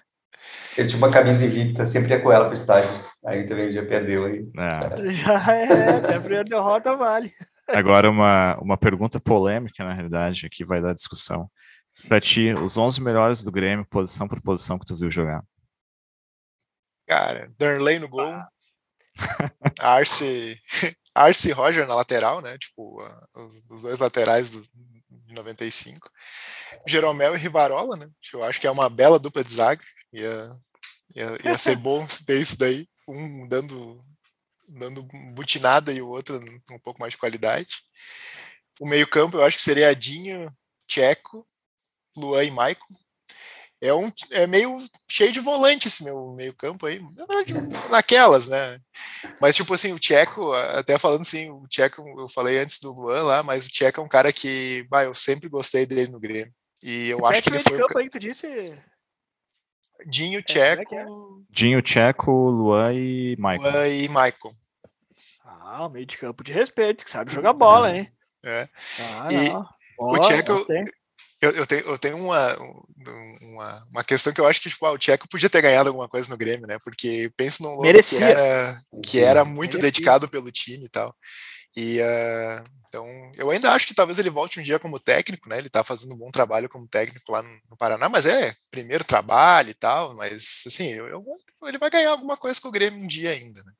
Eu 0.77 0.87
tinha 0.87 0.97
uma 0.97 1.11
camisa 1.11 1.45
invicta, 1.45 1.85
sempre 1.85 2.11
ia 2.11 2.21
com 2.21 2.31
ela 2.31 2.45
pro 2.45 2.53
estádio. 2.53 2.89
Aí 3.25 3.45
também 3.45 3.69
dia 3.69 3.85
perdeu 3.85 4.25
aí. 4.25 4.47
É. 4.57 5.13
Já 5.13 5.55
é, 5.55 5.97
até 5.97 6.15
a 6.15 6.19
primeira 6.19 6.43
derrota 6.43 6.95
vale. 6.95 7.33
Agora 7.67 8.09
uma, 8.09 8.57
uma 8.59 8.77
pergunta 8.77 9.19
polêmica, 9.19 9.83
na 9.83 9.93
realidade, 9.93 10.49
que 10.49 10.65
vai 10.65 10.81
dar 10.81 10.93
discussão. 10.93 11.49
Para 12.07 12.21
ti, 12.21 12.53
os 12.53 12.77
11 12.77 13.01
melhores 13.01 13.43
do 13.43 13.51
Grêmio, 13.51 13.85
posição 13.85 14.27
por 14.27 14.41
posição 14.41 14.79
que 14.79 14.85
tu 14.85 14.95
viu 14.95 15.11
jogar. 15.11 15.43
Cara, 17.07 17.51
Darley 17.57 17.99
no 17.99 18.07
gol. 18.07 18.33
Arce, 19.81 20.57
Arce 21.13 21.49
e 21.49 21.51
Roger 21.51 21.85
na 21.85 21.95
lateral, 21.95 22.41
né? 22.41 22.57
Tipo, 22.57 23.03
os, 23.35 23.71
os 23.71 23.81
dois 23.81 23.99
laterais 23.99 24.49
do, 24.49 24.61
de 25.09 25.33
95. 25.33 26.09
Jeromel 26.87 27.35
e 27.35 27.37
Rivarola, 27.37 27.97
né? 27.97 28.07
Eu 28.33 28.43
acho 28.43 28.59
que 28.61 28.67
é 28.67 28.71
uma 28.71 28.89
bela 28.89 29.19
dupla 29.19 29.43
de 29.43 29.53
zaga. 29.53 29.83
Ia, 30.13 30.49
ia, 31.15 31.37
ia 31.43 31.57
ser 31.57 31.75
bom 31.77 32.05
ter 32.25 32.39
isso 32.39 32.57
daí. 32.57 32.87
Um 33.11 33.47
dando 33.47 34.03
dando 34.67 35.03
butinada 35.33 35.91
e 35.91 36.01
o 36.01 36.09
outro 36.09 36.39
um 36.69 36.79
pouco 36.79 36.99
mais 36.99 37.13
de 37.13 37.17
qualidade. 37.17 37.77
O 38.79 38.85
meio-campo 38.85 39.37
eu 39.37 39.43
acho 39.43 39.57
que 39.57 39.63
seria 39.63 39.89
Adinho, 39.89 40.55
Tcheco, 40.87 41.47
Luan 42.15 42.43
e 42.43 42.51
Maicon. 42.51 42.95
É, 43.81 43.93
um, 43.93 44.11
é 44.31 44.45
meio 44.45 44.77
cheio 45.09 45.31
de 45.31 45.39
volante 45.39 45.87
esse 45.87 46.03
meu 46.03 46.33
meio-campo 46.33 46.85
aí, 46.85 47.01
naquelas, 47.89 48.49
né? 48.49 48.77
Mas, 49.39 49.55
tipo 49.55 49.73
assim, 49.73 49.93
o 49.93 49.99
Tcheco, 49.99 50.51
até 50.51 50.97
falando 50.97 51.21
assim, 51.21 51.49
o 51.49 51.65
Tcheco, 51.65 52.03
eu 52.19 52.27
falei 52.27 52.59
antes 52.59 52.81
do 52.81 52.91
Luan 52.91 53.23
lá, 53.23 53.41
mas 53.41 53.65
o 53.65 53.69
Tcheco 53.69 54.01
é 54.01 54.03
um 54.03 54.09
cara 54.09 54.33
que, 54.33 54.85
bah, 54.89 55.05
eu 55.05 55.13
sempre 55.13 55.47
gostei 55.47 55.85
dele 55.85 56.11
no 56.11 56.19
Grêmio. 56.19 56.53
E 56.83 57.07
eu 57.07 57.25
acho 57.25 57.41
que 57.41 57.49
ele 57.49 57.59
foi. 57.59 57.77
Campo 57.77 57.97
aí, 57.97 58.09
tu 58.09 58.19
disse... 58.19 58.47
Dinho, 60.05 60.41
Tcheco. 60.43 60.95
É, 60.95 60.97
é, 60.97 61.01
é? 61.01 61.05
Dinho, 61.49 61.81
Tcheco, 61.81 62.31
Luan 62.31 62.93
e 62.93 63.35
Michael. 63.37 63.61
Luan 63.61 63.87
e 63.87 64.07
Michael. 64.07 64.55
Ah, 65.43 65.89
meio 65.89 66.05
de 66.05 66.17
campo 66.17 66.43
de 66.43 66.51
respeito, 66.51 67.05
que 67.05 67.11
sabe 67.11 67.33
jogar 67.33 67.53
bola, 67.53 67.95
hein? 67.95 68.11
É. 68.43 68.67
Ah, 68.99 69.27
e 69.31 69.49
o 69.97 70.19
Tcheco, 70.19 70.65
eu, 71.41 71.51
eu, 71.51 71.65
tenho, 71.65 71.81
eu 71.85 71.97
tenho 71.97 72.17
uma, 72.17 72.55
uma, 73.41 73.83
uma 73.91 74.03
questão 74.03 74.33
que 74.33 74.41
eu 74.41 74.47
acho 74.47 74.61
que 74.61 74.69
tipo, 74.69 74.85
ah, 74.85 74.91
o 74.91 74.97
Tcheco 74.97 75.27
podia 75.29 75.49
ter 75.49 75.61
ganhado 75.61 75.87
alguma 75.87 76.07
coisa 76.09 76.29
no 76.29 76.37
Grêmio, 76.37 76.67
né? 76.67 76.77
Porque 76.83 77.31
penso 77.37 77.63
num 77.63 77.75
louco 77.75 78.03
que 78.03 78.17
era, 78.17 78.81
que 79.03 79.19
era 79.19 79.45
muito 79.45 79.77
Merecia. 79.77 79.81
dedicado 79.81 80.27
pelo 80.27 80.51
time 80.51 80.85
e 80.85 80.89
tal. 80.89 81.15
E 81.75 81.99
uh, 82.01 82.63
então 82.87 83.31
eu 83.37 83.51
ainda 83.51 83.71
acho 83.71 83.85
que 83.87 83.93
talvez 83.93 84.17
ele 84.17 84.29
volte 84.29 84.59
um 84.59 84.63
dia 84.63 84.79
como 84.79 84.99
técnico, 84.99 85.47
né? 85.47 85.57
Ele 85.57 85.67
está 85.67 85.83
fazendo 85.83 86.13
um 86.13 86.17
bom 86.17 86.31
trabalho 86.31 86.67
como 86.67 86.87
técnico 86.87 87.31
lá 87.31 87.43
no, 87.43 87.49
no, 87.69 87.77
Paraná, 87.77 88.09
mas 88.09 88.25
é 88.25 88.55
primeiro 88.71 89.03
trabalho 89.03 89.69
e 89.69 89.75
tal, 89.75 90.15
mas 90.15 90.63
assim, 90.65 90.87
eu, 90.87 91.07
eu, 91.07 91.23
ele 91.63 91.77
vai 91.77 91.89
ganhar 91.89 92.09
alguma 92.09 92.35
coisa 92.35 92.59
com 92.59 92.69
o 92.69 92.71
Grêmio 92.71 93.03
um 93.03 93.07
dia 93.07 93.31
ainda, 93.31 93.63
né? 93.63 93.71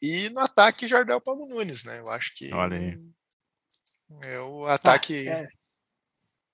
E 0.00 0.30
no 0.30 0.40
ataque, 0.40 0.88
Jardel 0.88 1.20
Paulo 1.20 1.46
Nunes, 1.46 1.84
né? 1.84 2.00
Eu 2.00 2.10
acho 2.10 2.34
que. 2.34 2.52
Olha 2.52 2.76
aí. 2.76 2.98
É 4.22 4.38
o 4.40 4.66
ataque. 4.66 5.28
Ah, 5.28 5.32
é. 5.32 5.48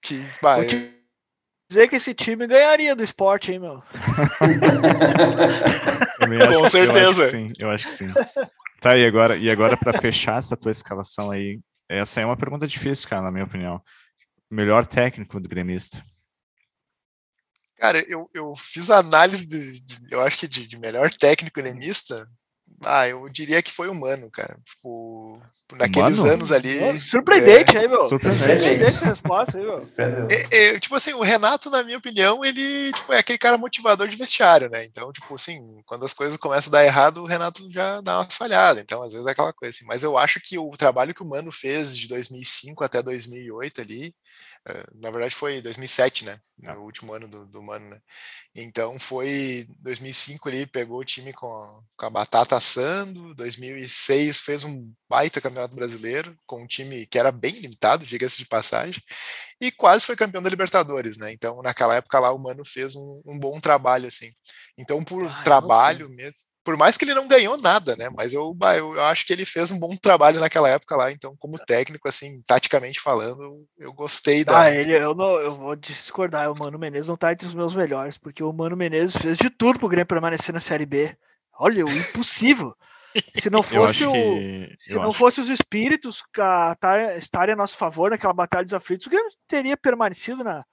Que 0.03 0.25
vai. 0.41 0.67
dizer 1.69 1.89
que 1.89 1.97
esse 1.97 2.15
time 2.15 2.47
ganharia 2.47 2.97
do 2.97 3.03
esporte, 3.03 3.53
hein, 3.53 3.59
meu? 3.59 3.83
Com 6.55 6.69
certeza. 6.69 7.23
Eu 7.23 7.27
acho 7.27 7.31
sim, 7.31 7.53
eu 7.61 7.71
acho 7.71 7.85
que 7.87 7.93
sim. 7.93 8.07
Tá, 8.81 8.97
e 8.97 9.05
agora, 9.05 9.37
e 9.37 9.51
agora 9.51 9.77
para 9.77 10.01
fechar 10.01 10.39
essa 10.39 10.57
tua 10.57 10.71
escalação 10.71 11.31
aí, 11.31 11.61
essa 11.87 12.21
é 12.21 12.25
uma 12.25 12.37
pergunta 12.37 12.67
difícil, 12.67 13.09
cara, 13.09 13.21
na 13.21 13.31
minha 13.31 13.45
opinião. 13.45 13.83
Melhor 14.51 14.87
técnico 14.87 15.39
do 15.39 15.49
gremista? 15.49 16.03
Cara, 17.77 18.03
eu, 18.09 18.31
eu 18.33 18.55
fiz 18.57 18.91
a 18.91 18.99
análise, 18.99 19.47
de, 19.47 19.85
de, 19.85 20.15
eu 20.15 20.23
acho 20.23 20.39
que 20.39 20.49
de, 20.49 20.67
de 20.67 20.79
melhor 20.79 21.13
técnico 21.13 21.61
gremista, 21.61 22.27
ah, 22.85 23.07
eu 23.07 23.29
diria 23.29 23.63
que 23.63 23.71
foi 23.71 23.89
humano, 23.89 24.31
cara. 24.31 24.59
Tipo, 24.65 25.43
naqueles 25.77 26.19
Mano? 26.19 26.33
anos 26.33 26.53
ali. 26.53 26.99
surpreendente 27.01 27.77
é... 27.77 27.81
aí, 27.81 27.89
meu. 27.89 28.09
Surpreendente. 28.09 28.61
surpreendente 28.61 29.05
resposta 29.05 29.59
aí, 29.59 29.65
meu. 29.65 29.79
É, 30.31 30.75
é, 30.75 30.81
tipo 30.81 30.95
assim, 30.95 31.13
o 31.15 31.23
Renato, 31.23 31.71
na 31.71 31.83
minha 31.83 31.99
opinião, 31.99 32.45
ele 32.45 32.93
tipo, 32.93 33.13
é 33.13 33.19
aquele 33.19 33.39
cara 33.39 33.59
motivador 33.59 34.09
de 34.09 34.17
vestiário, 34.17 34.69
né? 34.69 34.85
Então, 34.85 35.13
tipo 35.13 35.35
assim, 35.35 35.81
quando 35.87 36.05
as 36.05 36.13
coisas 36.13 36.37
começam 36.37 36.71
a 36.71 36.73
dar 36.73 36.85
errado, 36.85 37.23
o 37.23 37.27
Renato 37.27 37.71
já 37.71 38.01
dá 38.01 38.19
uma 38.21 38.31
falhada. 38.31 38.81
Então, 38.81 39.03
às 39.03 39.13
vezes 39.13 39.27
é 39.27 39.31
aquela 39.31 39.53
coisa 39.53 39.75
assim. 39.75 39.85
Mas 39.87 40.03
eu 40.03 40.19
acho 40.19 40.41
que 40.41 40.59
o 40.59 40.71
trabalho 40.77 41.15
que 41.15 41.23
o 41.23 41.27
Mano 41.27 41.53
fez 41.53 41.97
de 41.97 42.09
2005 42.09 42.85
até 42.85 43.03
2008 43.03 43.81
ali, 43.81 44.15
eh, 44.69 44.87
na 44.95 45.11
verdade 45.11 45.35
foi 45.35 45.61
2007, 45.63 46.25
né? 46.25 46.39
Ah. 46.67 46.75
O 46.77 46.83
último 46.85 47.15
ano 47.15 47.27
do, 47.27 47.47
do 47.47 47.63
Mano, 47.63 47.89
né? 47.89 47.99
Então 48.55 48.99
foi 48.99 49.67
2005 49.79 50.49
ele 50.49 50.67
pegou 50.67 50.99
o 50.99 51.05
time 51.05 51.33
com 51.33 51.47
a, 51.47 51.81
com 51.97 52.07
a 52.07 52.11
batata 52.11 52.57
assando, 52.57 53.35
2006 53.35 54.41
fez 54.41 54.65
um 54.65 54.93
baita 55.09 55.41
campeonato 55.41 55.60
brasileiro 55.69 56.37
com 56.47 56.63
um 56.63 56.67
time 56.67 57.07
que 57.07 57.19
era 57.19 57.33
bem 57.33 57.53
limitado, 57.53 58.07
diga-se 58.07 58.39
de 58.39 58.47
passagem, 58.47 59.03
e 59.61 59.71
quase 59.71 60.07
foi 60.07 60.17
campeão 60.17 60.43
da 60.43 60.51
Libertadores, 60.51 61.19
né? 61.19 61.33
Então 61.33 61.63
naquela 61.63 61.97
época 61.97 62.19
lá 62.21 62.33
o 62.33 62.39
Mano 62.39 62.63
fez 62.65 62.97
um, 62.97 63.21
um 63.27 63.39
bom 63.39 63.61
trabalho 63.61 64.09
assim. 64.09 64.31
Então 64.79 65.05
por 65.05 65.27
ah, 65.27 65.43
trabalho 65.43 66.09
mesmo, 66.09 66.51
por 66.63 66.77
mais 66.77 66.97
que 66.97 67.05
ele 67.05 67.15
não 67.15 67.27
ganhou 67.27 67.57
nada, 67.57 67.97
né? 67.97 68.09
Mas 68.15 68.33
eu, 68.33 68.57
eu 68.77 69.03
acho 69.03 69.27
que 69.27 69.33
ele 69.33 69.45
fez 69.45 69.71
um 69.71 69.79
bom 69.79 69.97
trabalho 69.97 70.41
naquela 70.41 70.69
época 70.69 70.95
lá. 70.95 71.11
Então, 71.11 71.35
como 71.39 71.59
técnico, 71.59 72.09
assim, 72.09 72.43
taticamente 72.47 73.01
falando, 73.01 73.67
eu 73.79 73.93
gostei 73.93 74.45
da. 74.45 74.63
Ah, 74.63 74.71
ele, 74.71 74.95
eu, 74.95 75.15
não, 75.15 75.41
eu 75.41 75.57
vou 75.57 75.75
discordar. 75.75 76.51
O 76.53 76.59
Mano 76.59 76.79
Menezes 76.79 77.09
não 77.09 77.17
tá 77.17 77.33
entre 77.33 77.47
os 77.47 77.55
meus 77.55 77.75
melhores, 77.75 78.19
porque 78.19 78.45
o 78.45 78.53
Mano 78.53 78.77
Menezes 78.77 79.17
fez 79.17 79.39
de 79.39 79.49
tudo 79.49 79.79
pro 79.79 79.89
Grêmio 79.89 80.07
permanecer 80.07 80.53
na 80.53 80.61
Série 80.61 80.87
B. 80.87 81.17
Olha, 81.59 81.85
o 81.85 81.91
impossível. 81.91 82.75
Se 83.15 83.51
não 83.51 83.63
fosse 83.65 84.05
o, 84.05 84.13
que... 84.13 84.75
se 84.79 84.95
não 84.95 85.09
acho... 85.09 85.19
fosse 85.19 85.41
os 85.41 85.49
espíritos 85.49 86.23
estarem 87.17 87.55
a 87.55 87.57
nosso 87.57 87.77
favor 87.77 88.11
naquela 88.11 88.33
batalha 88.33 88.65
dos 88.65 88.75
aflitos, 88.75 89.07
o 89.07 89.11
Grêmio 89.11 89.31
teria 89.49 89.77
permanecido 89.77 90.45
na, 90.45 90.65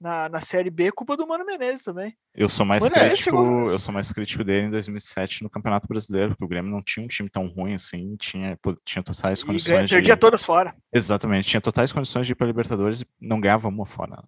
na, 0.00 0.28
na 0.28 0.40
Série 0.40 0.70
B, 0.70 0.92
culpa 0.92 1.16
do 1.16 1.26
Mano 1.26 1.44
Menezes 1.44 1.82
também. 1.82 2.14
Eu 2.34 2.48
sou 2.48 2.66
mais 2.66 2.86
crítico, 2.86 3.70
eu 3.70 3.78
sou 3.78 3.92
mais 3.92 4.12
crítico 4.12 4.44
dele 4.44 4.66
em 4.66 4.70
2007 4.70 5.42
no 5.42 5.50
Campeonato 5.50 5.88
Brasileiro, 5.88 6.30
porque 6.30 6.44
o 6.44 6.48
Grêmio 6.48 6.70
não 6.70 6.82
tinha 6.82 7.04
um 7.04 7.08
time 7.08 7.28
tão 7.28 7.46
ruim 7.46 7.74
assim, 7.74 8.16
tinha, 8.16 8.58
tinha 8.84 9.02
totais 9.02 9.42
condições 9.42 9.90
e 9.90 9.94
perdia 9.94 10.14
de... 10.14 10.20
todas 10.20 10.42
fora. 10.42 10.74
Exatamente, 10.92 11.48
tinha 11.48 11.60
totais 11.60 11.92
condições 11.92 12.26
de 12.26 12.32
ir 12.32 12.36
para 12.36 12.46
Libertadores 12.46 13.00
e 13.00 13.06
não 13.20 13.40
ganhava 13.40 13.68
uma 13.68 13.86
fora. 13.86 14.22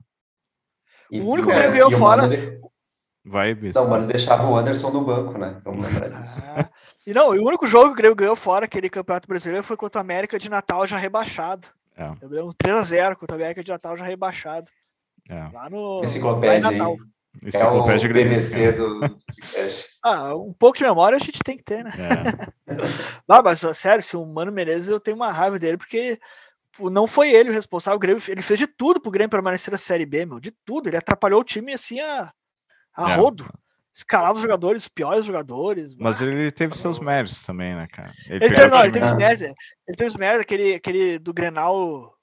E, 1.10 1.20
o 1.20 1.26
único 1.26 1.48
que 1.48 1.54
é, 1.54 1.70
ganhou 1.70 1.90
fora. 1.90 2.28
De... 2.28 2.60
Vai, 3.28 3.54
Bispo. 3.54 3.78
Não, 3.78 3.90
mas 3.90 4.06
deixava 4.06 4.46
o 4.46 4.56
Anderson 4.56 4.90
no 4.90 5.02
banco, 5.02 5.36
né? 5.36 5.60
Vamos 5.62 5.86
lembrar 5.86 6.08
disso. 6.08 6.42
Ah, 6.46 6.68
e 7.06 7.12
não, 7.12 7.28
o 7.28 7.46
único 7.46 7.66
jogo 7.66 7.88
que 7.88 7.92
o 7.92 7.96
Grêmio 7.96 8.16
ganhou 8.16 8.34
fora 8.34 8.64
aquele 8.64 8.88
Campeonato 8.88 9.28
Brasileiro 9.28 9.62
foi 9.62 9.76
contra 9.76 9.98
o 9.98 10.00
América 10.00 10.38
de 10.38 10.48
Natal 10.48 10.86
já 10.86 10.96
rebaixado. 10.96 11.68
É. 11.94 12.08
Um 12.08 12.52
3x0 12.52 13.16
contra 13.16 13.36
o 13.36 13.38
América 13.38 13.62
de 13.62 13.70
Natal 13.70 13.96
já 13.98 14.04
rebaixado. 14.06 14.70
É. 15.28 15.48
Lá 15.52 15.68
no. 15.68 16.00
Enciclopédia. 16.02 16.70
Lá 16.70 16.96
Enciclopédia 17.42 18.06
é 18.06 18.10
o 18.10 18.14
PVC 18.14 18.72
do 18.72 19.00
Ah, 20.02 20.34
um 20.34 20.54
pouco 20.54 20.78
de 20.78 20.84
memória 20.84 21.16
a 21.16 21.20
gente 21.20 21.40
tem 21.44 21.56
que 21.58 21.64
ter, 21.64 21.84
né? 21.84 21.92
É. 22.66 22.72
ah, 23.28 23.42
mas 23.42 23.60
sério, 23.76 24.02
se 24.02 24.16
o 24.16 24.24
Mano 24.24 24.50
Menezes 24.50 24.88
eu 24.88 24.98
tenho 24.98 25.16
uma 25.16 25.30
raiva 25.30 25.58
dele, 25.58 25.76
porque 25.76 26.18
não 26.80 27.06
foi 27.06 27.30
ele 27.30 27.50
o 27.50 27.52
responsável. 27.52 27.96
O 27.96 28.00
Grêmio, 28.00 28.22
ele 28.26 28.42
fez 28.42 28.58
de 28.58 28.66
tudo 28.66 29.00
pro 29.00 29.10
Grêmio 29.10 29.30
permanecer 29.30 29.70
na 29.70 29.78
Série 29.78 30.06
B, 30.06 30.24
meu. 30.24 30.40
De 30.40 30.50
tudo. 30.64 30.88
Ele 30.88 30.96
atrapalhou 30.96 31.40
o 31.40 31.44
time 31.44 31.74
assim 31.74 32.00
a, 32.00 32.32
a 32.98 33.12
é. 33.12 33.14
rodo 33.14 33.48
escalava 33.98 34.34
os 34.34 34.42
jogadores, 34.42 34.82
os 34.82 34.88
piores 34.88 35.24
jogadores. 35.24 35.96
Mas 35.96 36.22
ele 36.22 36.52
teve 36.52 36.76
seus 36.76 37.00
méritos 37.00 37.42
também, 37.44 37.74
né, 37.74 37.86
cara? 37.88 38.12
Ele, 38.26 38.44
ele 38.44 38.54
teve, 38.54 38.68
não, 38.68 38.82
ele 38.82 38.92
teve 38.92 39.06
os 39.06 39.14
méritos. 39.14 39.42
Ele 39.46 39.96
teve 39.96 40.08
os 40.08 40.16
méritos, 40.16 40.42
aquele, 40.42 40.74
aquele 40.74 41.18
do 41.18 41.34
Grenal 41.34 42.14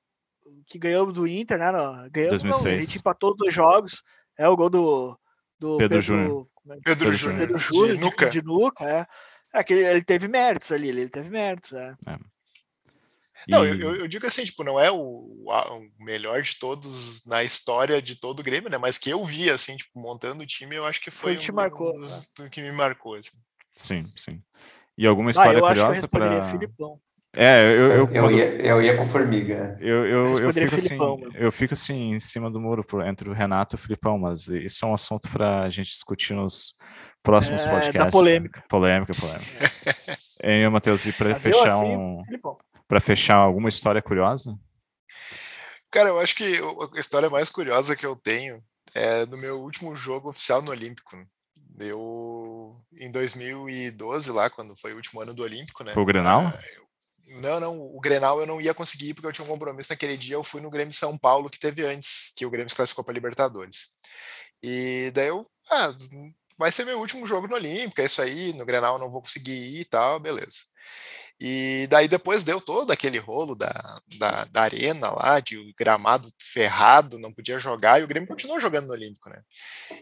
que 0.68 0.80
ganhou 0.80 1.12
do 1.12 1.28
Inter, 1.28 1.58
né? 1.58 1.72
Ganhou, 2.12 2.30
2006. 2.30 2.64
Não, 2.64 2.72
a 2.72 2.82
gente 2.82 2.98
empatou 2.98 3.32
os 3.32 3.38
dois 3.38 3.54
jogos. 3.54 4.02
É 4.38 4.48
o 4.48 4.56
gol 4.56 4.70
do, 4.70 5.20
do 5.60 5.78
Pedro, 5.78 5.90
Pedro 5.90 6.02
Júnior. 6.02 6.48
É 6.70 6.78
Pedro 6.84 7.14
Júnior. 7.14 7.40
Pedro 7.40 7.58
Júnior, 7.58 7.96
de, 7.96 7.98
Nuca. 7.98 8.30
De, 8.30 8.42
de 8.42 8.48
Nuca, 8.48 8.86
é. 8.86 9.06
É 9.54 9.64
que 9.64 9.74
ele, 9.74 9.86
ele, 9.86 10.04
teve 10.04 10.28
méritos 10.28 10.72
ali, 10.72 10.90
ele 10.90 11.08
teve 11.08 11.30
méritos, 11.30 11.72
é. 11.74 11.96
é. 12.08 12.18
Não, 13.50 13.66
e... 13.66 13.82
eu, 13.82 13.96
eu, 13.96 14.08
digo 14.08 14.26
assim, 14.26 14.44
tipo, 14.44 14.64
não 14.64 14.80
é 14.80 14.92
o, 14.92 14.98
o, 14.98 15.90
melhor 16.00 16.42
de 16.42 16.58
todos 16.58 17.26
na 17.26 17.44
história 17.44 18.02
de 18.02 18.20
todo 18.20 18.40
o 18.40 18.44
Grêmio, 18.44 18.70
né? 18.70 18.78
Mas 18.78 18.98
que 18.98 19.10
eu 19.10 19.24
vi, 19.26 19.50
assim, 19.50 19.78
tipo, 19.78 20.00
montando 20.00 20.44
o 20.44 20.48
time, 20.48 20.76
eu 20.76 20.86
acho 20.86 21.02
que 21.02 21.12
foi, 21.12 21.36
foi 21.36 21.52
um, 21.52 21.56
marcou, 21.56 21.92
um 21.92 22.02
dos, 22.02 22.32
né? 22.40 22.50
que 22.50 22.62
me 22.62 22.72
marcou, 22.72 23.16
assim. 23.16 23.38
Sim, 23.76 24.06
sim. 24.18 24.42
E 24.98 25.06
alguma 25.06 25.32
história 25.32 25.60
ah, 25.60 25.68
curiosa 25.68 26.08
para 26.08 26.58
é, 27.38 27.62
eu, 27.74 27.92
eu, 27.92 28.06
eu, 28.14 28.32
ia, 28.32 28.46
eu 28.62 28.82
ia 28.82 28.96
com 28.96 29.04
formiga. 29.04 29.76
Eu, 29.82 30.06
eu, 30.06 30.40
eu, 30.40 30.54
fico 30.54 30.76
assim, 30.76 30.98
eu 31.36 31.52
fico 31.52 31.74
assim 31.74 32.14
em 32.14 32.20
cima 32.20 32.50
do 32.50 32.62
muro 32.62 32.86
entre 33.06 33.30
o 33.30 33.34
Renato 33.34 33.76
e 33.76 33.78
o 33.78 33.80
Filipão, 33.80 34.18
mas 34.18 34.48
isso 34.48 34.86
é 34.86 34.88
um 34.88 34.94
assunto 34.94 35.30
para 35.30 35.64
a 35.64 35.70
gente 35.70 35.90
discutir 35.90 36.34
nos 36.34 36.76
próximos 37.22 37.66
é, 37.66 37.70
podcasts. 37.70 38.06
Da 38.06 38.10
polêmica. 38.10 38.64
Polêmica, 38.70 39.14
polêmica. 39.14 39.52
e, 40.46 40.70
Matheus, 40.70 41.06
e 41.06 41.12
para 41.12 41.36
fechar 41.36 41.74
assim, 41.74 41.98
um. 41.98 42.24
Para 42.88 43.00
fechar 43.00 43.38
alguma 43.38 43.70
história 43.70 44.02
curiosa? 44.02 44.58
Cara, 45.92 46.10
eu 46.10 46.20
acho 46.20 46.36
que 46.36 46.60
a 46.96 47.00
história 47.00 47.30
mais 47.30 47.50
curiosa 47.50 47.96
que 47.96 48.06
eu 48.06 48.16
tenho 48.16 48.64
é 48.94 49.26
do 49.26 49.38
meu 49.38 49.62
último 49.62 49.96
jogo 49.96 50.30
oficial 50.30 50.62
no 50.62 50.72
Olímpico. 50.72 51.16
Eu, 51.80 52.76
em 52.94 53.12
2012, 53.12 54.32
lá, 54.32 54.50
quando 54.50 54.76
foi 54.76 54.94
o 54.94 54.98
último 54.98 55.22
ano 55.22 55.34
do 55.34 55.44
Olímpico, 55.44 55.84
né? 55.84 55.94
O 55.96 56.06
Grenal? 56.06 56.48
É, 56.48 56.86
não, 57.40 57.60
não, 57.60 57.82
o 57.82 58.00
Grenal 58.00 58.40
eu 58.40 58.46
não 58.46 58.62
ia 58.62 58.74
conseguir 58.74 59.14
porque 59.14 59.28
eu 59.28 59.34
tinha 59.34 59.46
um 59.46 59.50
compromisso 59.50 59.92
naquele 59.92 60.18
dia. 60.18 60.36
Eu 60.36 60.44
fui 60.44 60.62
no 60.62 60.70
Grêmio 60.70 60.94
São 60.94 61.18
Paulo 61.18 61.50
que 61.50 61.60
teve 61.60 61.86
antes, 61.86 62.34
que 62.36 62.46
o 62.46 62.50
Grêmio 62.50 62.70
se 62.70 62.76
classificou 62.76 63.04
para 63.04 63.14
Libertadores. 63.14 63.96
E 64.62 65.12
daí 65.14 65.28
eu, 65.28 65.46
ah, 65.72 65.94
vai 66.58 66.72
ser 66.72 66.86
meu 66.86 67.00
último 67.00 67.28
jogo 67.28 67.48
no 67.48 67.56
Olímpico, 67.56 68.02
é 68.02 68.06
isso 68.06 68.22
aí, 68.22 68.54
no 68.54 68.66
Grenal 68.66 68.96
eu 68.96 69.00
não 69.00 69.12
vou 69.12 69.22
conseguir 69.22 69.54
ir 69.54 69.82
e 69.82 69.86
tal, 69.86 70.20
beleza. 70.20 70.60
E 71.40 71.86
daí 71.90 72.08
depois 72.08 72.46
deu 72.46 72.62
todo 72.62 72.92
aquele 72.92 73.18
rolo 73.18 73.56
da, 73.56 74.00
da, 74.18 74.46
da, 74.46 74.62
arena 74.62 75.12
lá, 75.12 75.40
de 75.42 75.74
gramado 75.78 76.32
ferrado, 76.42 77.20
não 77.20 77.34
podia 77.34 77.60
jogar, 77.60 78.00
e 78.00 78.04
o 78.06 78.08
Grêmio 78.08 78.30
continuou 78.30 78.60
jogando 78.60 78.88
no 78.88 78.94
Olímpico, 78.94 79.30
né? 79.30 79.42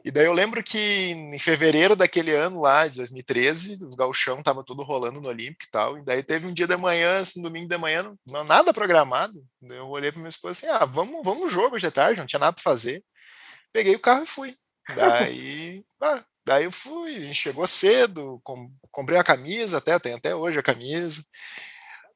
E 0.05 0.11
daí 0.11 0.25
eu 0.25 0.33
lembro 0.33 0.63
que 0.63 0.77
em 0.77 1.39
fevereiro 1.39 1.95
daquele 1.95 2.31
ano 2.31 2.61
lá, 2.61 2.87
de 2.87 2.97
2013, 2.97 3.83
o 3.85 3.95
gauchão 3.95 4.43
tava 4.43 4.63
tudo 4.63 4.83
rolando 4.83 5.19
no 5.19 5.27
Olímpico 5.27 5.65
e 5.65 5.71
tal, 5.71 5.97
e 5.97 6.03
daí 6.03 6.21
teve 6.21 6.45
um 6.45 6.53
dia 6.53 6.67
de 6.67 6.77
manhã, 6.77 7.17
assim, 7.17 7.41
domingo 7.41 7.67
de 7.67 7.77
manhã, 7.79 8.13
não, 8.27 8.43
nada 8.43 8.71
programado, 8.71 9.43
eu 9.63 9.87
olhei 9.87 10.11
para 10.11 10.19
minha 10.19 10.29
esposa 10.29 10.67
assim, 10.67 10.67
ah, 10.67 10.85
vamos, 10.85 11.21
vamos 11.25 11.51
jogo 11.51 11.79
de 11.79 11.89
tarde, 11.89 12.19
não 12.19 12.27
tinha 12.27 12.39
nada 12.39 12.53
para 12.53 12.61
fazer. 12.61 13.03
Peguei 13.71 13.95
o 13.95 13.99
carro 13.99 14.23
e 14.23 14.27
fui. 14.27 14.55
Daí, 14.95 15.83
ah, 16.01 16.23
Daí 16.45 16.65
eu 16.65 16.71
fui, 16.71 17.15
a 17.15 17.19
gente 17.21 17.35
chegou 17.35 17.65
cedo, 17.65 18.39
com, 18.43 18.69
comprei 18.91 19.17
a 19.17 19.23
camisa, 19.23 19.77
até 19.77 19.97
tenho 19.97 20.17
até 20.17 20.35
hoje 20.35 20.59
a 20.59 20.63
camisa. 20.63 21.23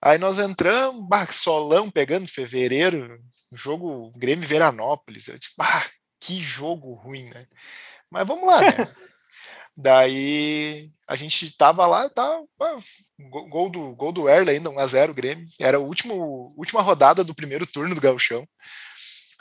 Aí 0.01 0.17
nós 0.17 0.37
entramos, 0.37 1.07
bah, 1.07 1.25
solão 1.27 1.89
pegando 1.89 2.27
fevereiro, 2.27 3.19
jogo 3.51 4.11
Grêmio 4.17 4.47
Veranópolis. 4.47 5.27
Eu 5.27 5.37
disse, 5.37 5.53
bah, 5.57 5.85
que 6.19 6.41
jogo 6.41 6.93
ruim, 6.93 7.29
né? 7.29 7.45
Mas 8.09 8.27
vamos 8.27 8.47
lá, 8.47 8.61
né? 8.61 8.67
Daí 9.75 10.89
a 11.07 11.15
gente 11.15 11.55
tava 11.55 11.85
lá, 11.85 12.09
tava, 12.09 12.43
gol 13.49 13.69
do, 13.69 13.95
gol 13.95 14.11
do 14.11 14.27
Erle 14.27 14.49
ainda, 14.49 14.71
1x0 14.71 15.13
Grêmio. 15.13 15.45
Era 15.59 15.77
a 15.77 15.79
último, 15.79 16.51
última 16.57 16.81
rodada 16.81 17.23
do 17.23 17.35
primeiro 17.35 17.65
turno 17.65 17.93
do 17.93 18.01
Gauchão. 18.01 18.47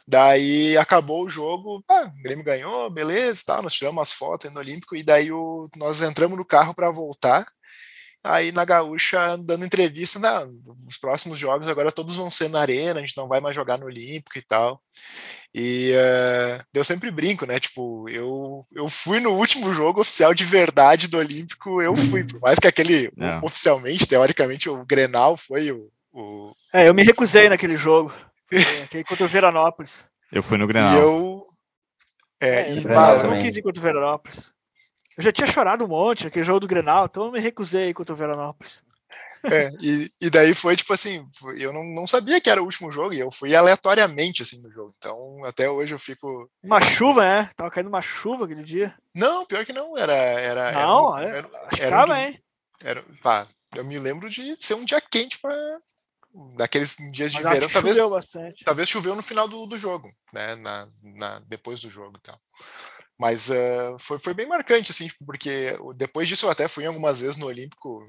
Daí 0.08 0.76
acabou 0.76 1.24
o 1.24 1.28
jogo, 1.28 1.82
ah, 1.90 2.12
o 2.16 2.22
Grêmio 2.22 2.44
ganhou, 2.44 2.88
beleza, 2.88 3.42
tá, 3.44 3.60
nós 3.60 3.74
tiramos 3.74 4.00
as 4.00 4.12
fotos 4.12 4.52
no 4.52 4.60
Olímpico 4.60 4.94
e 4.94 5.02
daí 5.02 5.32
o, 5.32 5.68
nós 5.76 6.00
entramos 6.00 6.38
no 6.38 6.44
carro 6.44 6.72
para 6.74 6.90
voltar. 6.90 7.46
Aí 8.22 8.50
na 8.50 8.64
Gaúcha, 8.64 9.36
dando 9.36 9.64
entrevista, 9.64 10.18
não, 10.18 10.52
os 10.86 10.96
próximos 10.96 11.38
jogos 11.38 11.68
agora 11.68 11.92
todos 11.92 12.16
vão 12.16 12.28
ser 12.30 12.48
na 12.48 12.60
Arena, 12.60 12.98
a 12.98 13.00
gente 13.00 13.16
não 13.16 13.28
vai 13.28 13.40
mais 13.40 13.54
jogar 13.54 13.78
no 13.78 13.86
Olímpico 13.86 14.36
e 14.36 14.42
tal. 14.42 14.80
E 15.54 15.92
uh, 15.92 16.64
eu 16.74 16.84
sempre 16.84 17.10
brinco, 17.10 17.46
né? 17.46 17.58
Tipo, 17.60 18.08
eu, 18.08 18.66
eu 18.74 18.88
fui 18.88 19.20
no 19.20 19.30
último 19.30 19.72
jogo 19.72 20.00
oficial 20.00 20.34
de 20.34 20.44
verdade 20.44 21.08
do 21.08 21.18
Olímpico, 21.18 21.80
eu 21.80 21.94
fui, 21.96 22.26
por 22.26 22.40
mais 22.40 22.58
que 22.58 22.66
aquele, 22.66 23.06
é. 23.18 23.38
oficialmente, 23.42 24.06
teoricamente, 24.06 24.68
o 24.68 24.84
Grenal 24.84 25.36
foi 25.36 25.70
o, 25.70 25.88
o. 26.12 26.52
É, 26.72 26.88
eu 26.88 26.94
me 26.94 27.04
recusei 27.04 27.48
naquele 27.48 27.76
jogo. 27.76 28.12
Aquele 28.84 29.04
contra 29.04 29.24
o 29.24 29.28
Veranópolis. 29.28 30.04
Eu 30.30 30.42
fui 30.42 30.58
no 30.58 30.66
Grenal. 30.66 30.94
E 30.94 30.98
eu. 30.98 31.46
É, 32.40 32.48
é 32.48 32.72
e, 32.72 32.84
eu 32.84 33.30
não 33.30 33.40
quis 33.40 33.56
ir 33.56 33.62
contra 33.62 33.80
o 33.80 33.82
Veranópolis. 33.82 34.50
Eu 35.16 35.24
já 35.24 35.32
tinha 35.32 35.46
chorado 35.46 35.84
um 35.84 35.88
monte 35.88 36.24
naquele 36.24 36.44
jogo 36.44 36.60
do 36.60 36.68
Grenal, 36.68 37.06
então 37.06 37.26
eu 37.26 37.32
me 37.32 37.40
recusei 37.40 37.94
contra 37.94 38.12
o 38.12 38.16
Veranópolis. 38.16 38.82
É, 39.44 39.70
e, 39.80 40.10
e 40.20 40.28
daí 40.28 40.54
foi 40.54 40.74
tipo 40.74 40.92
assim, 40.92 41.26
eu 41.56 41.72
não, 41.72 41.84
não 41.84 42.06
sabia 42.06 42.40
que 42.40 42.50
era 42.50 42.60
o 42.60 42.64
último 42.64 42.90
jogo, 42.90 43.14
e 43.14 43.20
eu 43.20 43.30
fui 43.30 43.54
aleatoriamente 43.54 44.42
assim 44.42 44.60
no 44.60 44.70
jogo. 44.70 44.92
Então 44.96 45.44
até 45.44 45.70
hoje 45.70 45.94
eu 45.94 45.98
fico. 45.98 46.50
Uma 46.62 46.80
chuva, 46.80 47.22
né? 47.22 47.50
Tava 47.56 47.70
caindo 47.70 47.88
uma 47.88 48.02
chuva 48.02 48.44
aquele 48.44 48.64
dia. 48.64 48.94
Não, 49.14 49.46
pior 49.46 49.64
que 49.64 49.72
não, 49.72 49.96
era. 49.96 50.12
era 50.12 50.72
não, 50.72 51.16
era, 51.16 51.28
era, 51.28 51.38
era, 51.38 51.48
era 51.78 51.96
tava, 51.96 52.12
um, 52.12 52.16
hein? 52.16 52.42
Era, 52.82 53.04
tá, 53.22 53.46
eu 53.74 53.84
me 53.84 53.98
lembro 53.98 54.28
de 54.28 54.56
ser 54.56 54.74
um 54.74 54.84
dia 54.84 55.00
quente 55.00 55.38
para 55.38 55.54
daqueles 56.54 56.96
dias 57.12 57.32
de 57.32 57.42
Mas 57.42 57.52
verão, 57.52 57.68
talvez 57.68 57.96
choveu 57.96 58.10
bastante. 58.10 58.64
talvez 58.64 58.88
choveu 58.88 59.16
no 59.16 59.22
final 59.22 59.48
do, 59.48 59.66
do 59.66 59.78
jogo, 59.78 60.10
né, 60.32 60.54
na, 60.56 60.88
na, 61.02 61.38
depois 61.40 61.80
do 61.80 61.90
jogo 61.90 62.16
e 62.18 62.20
tal. 62.20 62.38
Mas 63.18 63.48
uh, 63.48 63.98
foi, 63.98 64.18
foi 64.18 64.34
bem 64.34 64.46
marcante, 64.46 64.90
assim, 64.90 65.06
tipo, 65.06 65.24
porque 65.24 65.76
depois 65.96 66.28
disso 66.28 66.46
eu 66.46 66.50
até 66.50 66.68
fui 66.68 66.84
algumas 66.84 67.20
vezes 67.20 67.36
no 67.36 67.46
Olímpico. 67.46 68.06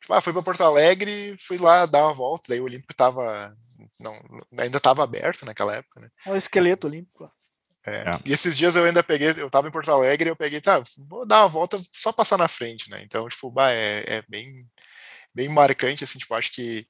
Tipo, 0.00 0.14
ah, 0.14 0.22
fui 0.22 0.32
para 0.32 0.42
Porto 0.42 0.62
Alegre, 0.62 1.36
fui 1.38 1.58
lá 1.58 1.84
dar 1.84 2.04
uma 2.04 2.14
volta, 2.14 2.44
daí 2.48 2.60
o 2.60 2.64
Olímpico 2.64 2.94
tava, 2.94 3.54
não, 4.00 4.18
ainda 4.58 4.78
estava 4.78 5.04
aberto 5.04 5.44
naquela 5.44 5.74
época, 5.74 6.00
né? 6.00 6.08
É 6.24 6.32
o 6.32 6.36
esqueleto 6.36 6.86
olímpico. 6.86 7.30
É. 7.84 7.98
É. 7.98 8.04
E 8.24 8.32
esses 8.32 8.56
dias 8.56 8.74
eu 8.74 8.84
ainda 8.84 9.02
peguei, 9.02 9.28
eu 9.36 9.50
tava 9.50 9.68
em 9.68 9.70
Porto 9.70 9.90
Alegre, 9.90 10.30
eu 10.30 10.36
peguei, 10.36 10.62
tá, 10.62 10.82
vou 11.06 11.26
dar 11.26 11.42
uma 11.42 11.48
volta, 11.48 11.78
só 11.92 12.10
passar 12.10 12.38
na 12.38 12.48
frente, 12.48 12.90
né? 12.90 13.02
Então, 13.02 13.28
tipo, 13.28 13.50
bah, 13.50 13.70
é, 13.70 14.02
é 14.06 14.22
bem, 14.26 14.66
bem 15.34 15.50
marcante, 15.50 16.02
assim, 16.02 16.18
tipo, 16.18 16.34
acho 16.34 16.50
que 16.52 16.86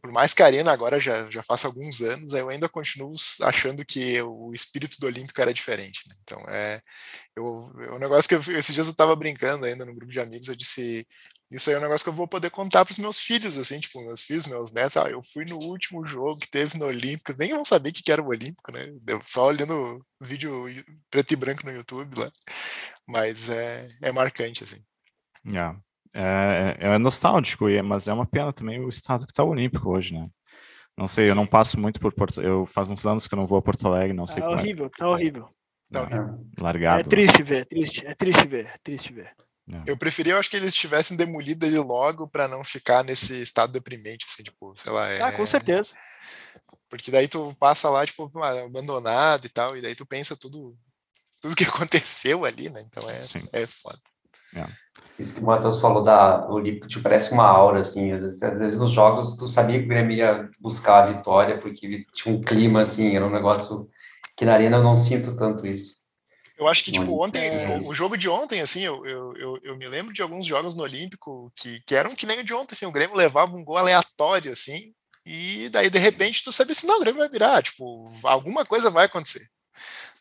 por 0.00 0.12
mais 0.12 0.32
que 0.34 0.42
a 0.42 0.46
Arena 0.46 0.72
agora 0.72 1.00
já, 1.00 1.30
já 1.30 1.42
faça 1.42 1.66
alguns 1.66 2.00
anos, 2.00 2.32
eu 2.32 2.48
ainda 2.48 2.68
continuo 2.68 3.14
achando 3.42 3.84
que 3.84 4.20
o 4.22 4.52
espírito 4.54 4.98
do 5.00 5.06
Olímpico 5.06 5.40
era 5.40 5.54
diferente. 5.54 6.08
Né? 6.08 6.14
Então, 6.22 6.40
é, 6.48 6.80
eu, 7.36 7.72
é 7.80 7.92
um 7.92 7.98
negócio 7.98 8.28
que 8.28 8.34
eu, 8.34 8.56
esses 8.58 8.74
dias 8.74 8.86
eu 8.86 8.92
estava 8.92 9.14
brincando 9.16 9.64
ainda 9.64 9.84
no 9.84 9.94
grupo 9.94 10.12
de 10.12 10.20
amigos, 10.20 10.48
eu 10.48 10.56
disse, 10.56 11.06
isso 11.50 11.68
aí 11.68 11.74
é 11.74 11.78
um 11.78 11.82
negócio 11.82 12.04
que 12.04 12.10
eu 12.10 12.14
vou 12.14 12.28
poder 12.28 12.50
contar 12.50 12.84
para 12.84 12.92
os 12.92 12.98
meus 12.98 13.18
filhos, 13.18 13.58
assim, 13.58 13.80
tipo, 13.80 14.00
meus 14.04 14.22
filhos, 14.22 14.46
meus 14.46 14.72
netos, 14.72 14.96
ah, 14.96 15.10
eu 15.10 15.20
fui 15.22 15.44
no 15.44 15.58
último 15.58 16.06
jogo 16.06 16.38
que 16.38 16.48
teve 16.48 16.78
no 16.78 16.86
Olímpico, 16.86 17.34
nem 17.36 17.50
vão 17.50 17.64
saber 17.64 17.90
o 17.90 17.92
que 17.92 18.12
era 18.12 18.22
o 18.22 18.28
Olímpico, 18.28 18.70
né? 18.70 18.86
Só 19.26 19.46
olhando 19.46 20.04
vídeo 20.22 20.66
preto 21.10 21.32
e 21.32 21.36
branco 21.36 21.66
no 21.66 21.72
YouTube 21.72 22.20
lá. 22.20 22.30
Mas 23.06 23.48
é, 23.48 23.88
é 24.00 24.12
marcante, 24.12 24.62
assim. 24.62 24.80
Yeah. 25.44 25.80
É, 26.14 26.76
é, 26.80 26.94
é 26.94 26.98
nostálgico, 26.98 27.66
mas 27.84 28.08
é 28.08 28.12
uma 28.12 28.26
pena 28.26 28.52
também 28.52 28.80
o 28.80 28.88
estado 28.88 29.26
que 29.26 29.32
está 29.32 29.44
olímpico 29.44 29.90
hoje, 29.90 30.14
né? 30.14 30.28
Não 30.96 31.08
sei, 31.08 31.24
Sim. 31.24 31.30
eu 31.30 31.34
não 31.34 31.46
passo 31.46 31.78
muito 31.78 32.00
por 32.00 32.12
Porto. 32.12 32.42
Eu 32.42 32.66
faz 32.66 32.90
uns 32.90 33.06
anos 33.06 33.26
que 33.26 33.34
eu 33.34 33.38
não 33.38 33.46
vou 33.46 33.58
a 33.58 33.62
Porto 33.62 33.86
Alegre, 33.86 34.12
não 34.12 34.26
sei. 34.26 34.42
É 34.42 34.46
horrível, 34.46 34.86
é. 34.86 34.88
tá 34.90 35.08
horrível. 35.08 35.48
Tá 35.90 36.02
horrível. 36.02 36.46
Largado. 36.58 37.00
É 37.00 37.04
triste 37.04 37.42
ver, 37.42 37.66
triste, 37.66 38.06
é 38.06 38.14
triste 38.14 38.46
ver, 38.46 38.66
é 38.66 38.78
triste 38.82 39.12
ver. 39.12 39.34
É. 39.72 39.82
Eu 39.86 39.96
preferia, 39.96 40.34
eu 40.34 40.38
acho 40.38 40.50
que 40.50 40.56
eles 40.56 40.74
tivessem 40.74 41.16
demolido 41.16 41.64
ele 41.64 41.78
logo 41.78 42.28
para 42.28 42.48
não 42.48 42.64
ficar 42.64 43.04
nesse 43.04 43.40
estado 43.40 43.72
deprimente, 43.72 44.26
assim, 44.28 44.42
tipo, 44.42 44.74
sei 44.76 44.92
lá. 44.92 45.08
É... 45.08 45.22
Ah, 45.22 45.32
com 45.32 45.46
certeza. 45.46 45.94
Porque 46.88 47.10
daí 47.10 47.28
tu 47.28 47.54
passa 47.58 47.88
lá, 47.88 48.04
tipo, 48.04 48.30
abandonado 48.42 49.46
e 49.46 49.48
tal, 49.48 49.76
e 49.76 49.80
daí 49.80 49.94
tu 49.94 50.04
pensa 50.04 50.36
tudo, 50.36 50.76
tudo 51.40 51.54
que 51.56 51.64
aconteceu 51.64 52.44
ali, 52.44 52.68
né? 52.68 52.82
Então 52.86 53.08
é, 53.08 53.62
é 53.62 53.66
foda. 53.66 53.98
É. 54.54 54.66
Isso 55.20 55.34
que 55.34 55.40
o 55.40 55.44
Matheus 55.44 55.78
falou 55.78 56.02
da 56.02 56.48
Olímpico 56.48 56.86
te 56.86 56.98
parece 56.98 57.30
uma 57.32 57.44
aura, 57.44 57.80
assim, 57.80 58.10
às 58.12 58.22
vezes, 58.22 58.42
às 58.42 58.58
vezes 58.58 58.80
nos 58.80 58.90
jogos 58.90 59.36
tu 59.36 59.46
sabia 59.46 59.78
que 59.78 59.84
o 59.84 59.88
Grêmio 59.88 60.16
ia 60.16 60.48
buscar 60.62 61.02
a 61.02 61.06
vitória, 61.12 61.60
porque 61.60 62.06
tinha 62.10 62.34
um 62.34 62.40
clima, 62.40 62.80
assim, 62.80 63.14
era 63.14 63.26
um 63.26 63.30
negócio 63.30 63.86
que 64.34 64.46
na 64.46 64.54
arena 64.54 64.78
eu 64.78 64.82
não 64.82 64.96
sinto 64.96 65.36
tanto 65.36 65.66
isso. 65.66 66.00
Eu 66.56 66.66
acho 66.68 66.84
que, 66.84 66.92
tipo, 66.92 67.22
ontem, 67.22 67.46
é 67.46 67.78
o, 67.82 67.88
o, 67.88 67.94
jogo 67.94 68.16
de 68.16 68.28
ontem, 68.28 68.62
assim, 68.62 68.80
eu, 68.80 69.04
eu, 69.04 69.34
eu, 69.36 69.58
eu, 69.62 69.76
me 69.76 69.86
lembro 69.88 70.12
de 70.12 70.22
alguns 70.22 70.46
jogos 70.46 70.74
no 70.74 70.82
Olímpico 70.82 71.52
que, 71.54 71.80
que 71.86 71.94
eram 71.94 72.14
que 72.14 72.26
nem 72.26 72.40
o 72.40 72.44
de 72.44 72.54
ontem, 72.54 72.74
assim, 72.74 72.86
o 72.86 72.92
Grêmio 72.92 73.16
levava 73.16 73.54
um 73.54 73.64
gol 73.64 73.76
aleatório, 73.76 74.52
assim, 74.52 74.94
e 75.24 75.68
daí, 75.68 75.90
de 75.90 75.98
repente, 75.98 76.42
tu 76.42 76.50
sabia 76.50 76.72
assim, 76.72 76.86
não, 76.86 76.96
o 76.96 77.00
Grêmio 77.00 77.20
vai 77.20 77.28
virar, 77.28 77.62
tipo, 77.62 78.08
alguma 78.24 78.64
coisa 78.64 78.90
vai 78.90 79.04
acontecer. 79.04 79.46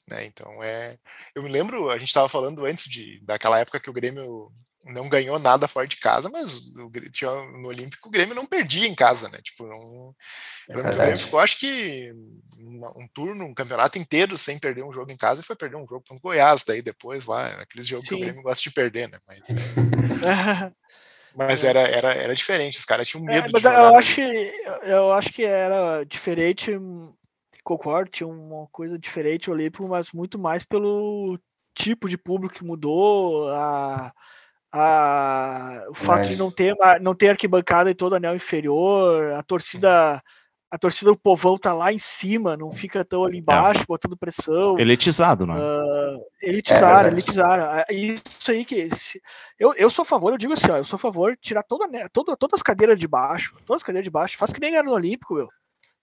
Né? 0.09 0.25
Então, 0.25 0.61
é... 0.61 0.97
Eu 1.35 1.43
me 1.43 1.49
lembro, 1.49 1.89
a 1.89 1.97
gente 1.97 2.07
estava 2.07 2.27
falando 2.27 2.65
antes 2.65 2.89
de, 2.89 3.19
daquela 3.23 3.59
época 3.59 3.79
que 3.79 3.89
o 3.89 3.93
Grêmio 3.93 4.51
não 4.85 5.09
ganhou 5.09 5.37
nada 5.37 5.67
fora 5.67 5.87
de 5.87 5.97
casa, 5.97 6.29
mas 6.29 6.69
o, 6.75 6.89
tinha, 7.11 7.29
no 7.29 7.67
Olímpico 7.67 8.07
o 8.07 8.11
Grêmio 8.11 8.35
não 8.35 8.45
perdia 8.45 8.87
em 8.87 8.95
casa, 8.95 9.27
né? 9.29 9.39
Tipo, 9.41 9.65
não, 9.67 10.15
é 10.69 10.77
o 10.77 10.95
Grêmio 10.95 11.17
ficou, 11.17 11.39
acho 11.39 11.59
que 11.59 12.13
um 12.57 13.07
turno, 13.13 13.45
um 13.45 13.53
campeonato 13.53 13.97
inteiro 13.97 14.37
sem 14.37 14.57
perder 14.59 14.83
um 14.83 14.93
jogo 14.93 15.11
em 15.11 15.17
casa 15.17 15.41
e 15.41 15.43
foi 15.43 15.55
perder 15.55 15.75
um 15.75 15.87
jogo 15.87 16.03
para 16.07 16.15
o 16.15 16.19
Goiás, 16.19 16.63
daí 16.65 16.81
depois 16.81 17.25
lá, 17.25 17.47
aqueles 17.61 17.87
jogos 17.87 18.07
Sim. 18.07 18.15
que 18.15 18.21
o 18.21 18.25
Grêmio 18.25 18.43
gosta 18.43 18.63
de 18.63 18.71
perder, 18.71 19.09
né? 19.09 19.19
Mas, 19.27 19.47
mas 21.35 21.63
era, 21.63 21.81
era, 21.81 22.13
era 22.13 22.35
diferente, 22.35 22.79
os 22.79 22.85
caras 22.85 23.07
tinham 23.07 23.23
é, 23.25 23.35
medo 23.35 23.47
é, 23.47 23.51
mas 23.51 23.61
de 23.61 23.67
jogar. 23.67 23.83
Eu 23.83 23.95
acho, 23.95 24.21
eu 24.21 25.11
acho 25.11 25.29
que 25.31 25.43
era 25.43 26.03
diferente 26.03 26.71
concordo, 27.63 28.09
tinha 28.09 28.27
uma 28.27 28.67
coisa 28.71 28.97
diferente 28.97 29.49
o 29.49 29.53
Olímpico, 29.53 29.87
mas 29.87 30.11
muito 30.11 30.39
mais 30.39 30.63
pelo 30.65 31.39
tipo 31.75 32.09
de 32.09 32.17
público 32.17 32.55
que 32.55 32.63
mudou, 32.63 33.49
a, 33.49 34.11
a, 34.71 35.85
o 35.89 35.93
fato 35.93 36.25
mas... 36.25 36.29
de 36.29 36.37
não 36.37 36.51
ter, 36.51 36.75
não 37.01 37.15
ter 37.15 37.29
arquibancada 37.29 37.89
em 37.89 37.95
todo 37.95 38.13
o 38.13 38.15
anel 38.15 38.35
inferior, 38.35 39.33
a 39.33 39.43
torcida 39.43 40.21
a 40.71 40.77
torcida 40.77 41.09
do 41.09 41.17
povão 41.17 41.57
tá 41.57 41.73
lá 41.73 41.91
em 41.91 41.97
cima, 41.97 42.55
não 42.55 42.71
fica 42.71 43.03
tão 43.03 43.23
ali 43.23 43.37
é. 43.37 43.39
embaixo, 43.39 43.81
é. 43.81 43.85
botando 43.87 44.15
pressão. 44.15 44.77
Elitizado, 44.77 45.47
né? 45.47 45.55
Uh, 45.55 46.23
elitizaram, 46.43 47.09
é 47.09 47.11
elitizaram. 47.11 47.63
Ah, 47.63 47.85
isso 47.89 48.51
aí 48.51 48.63
que. 48.63 48.87
Eu, 49.57 49.73
eu 49.73 49.89
sou 49.89 50.03
a 50.03 50.05
favor, 50.05 50.31
eu 50.31 50.37
digo 50.37 50.53
assim, 50.53 50.69
ó, 50.69 50.77
eu 50.77 50.83
sou 50.83 50.97
a 50.97 50.99
favor 50.99 51.31
de 51.31 51.41
tirar 51.41 51.63
toda, 51.63 51.87
toda, 52.09 52.37
todas 52.37 52.59
as 52.59 52.63
cadeiras 52.63 52.99
de 52.99 53.07
baixo, 53.07 53.55
todas 53.65 53.81
as 53.81 53.85
cadeiras 53.85 54.03
de 54.03 54.11
baixo, 54.11 54.37
faz 54.37 54.53
que 54.53 54.59
nem 54.59 54.75
era 54.75 54.83
no 54.83 54.93
Olímpico, 54.93 55.33
meu 55.33 55.49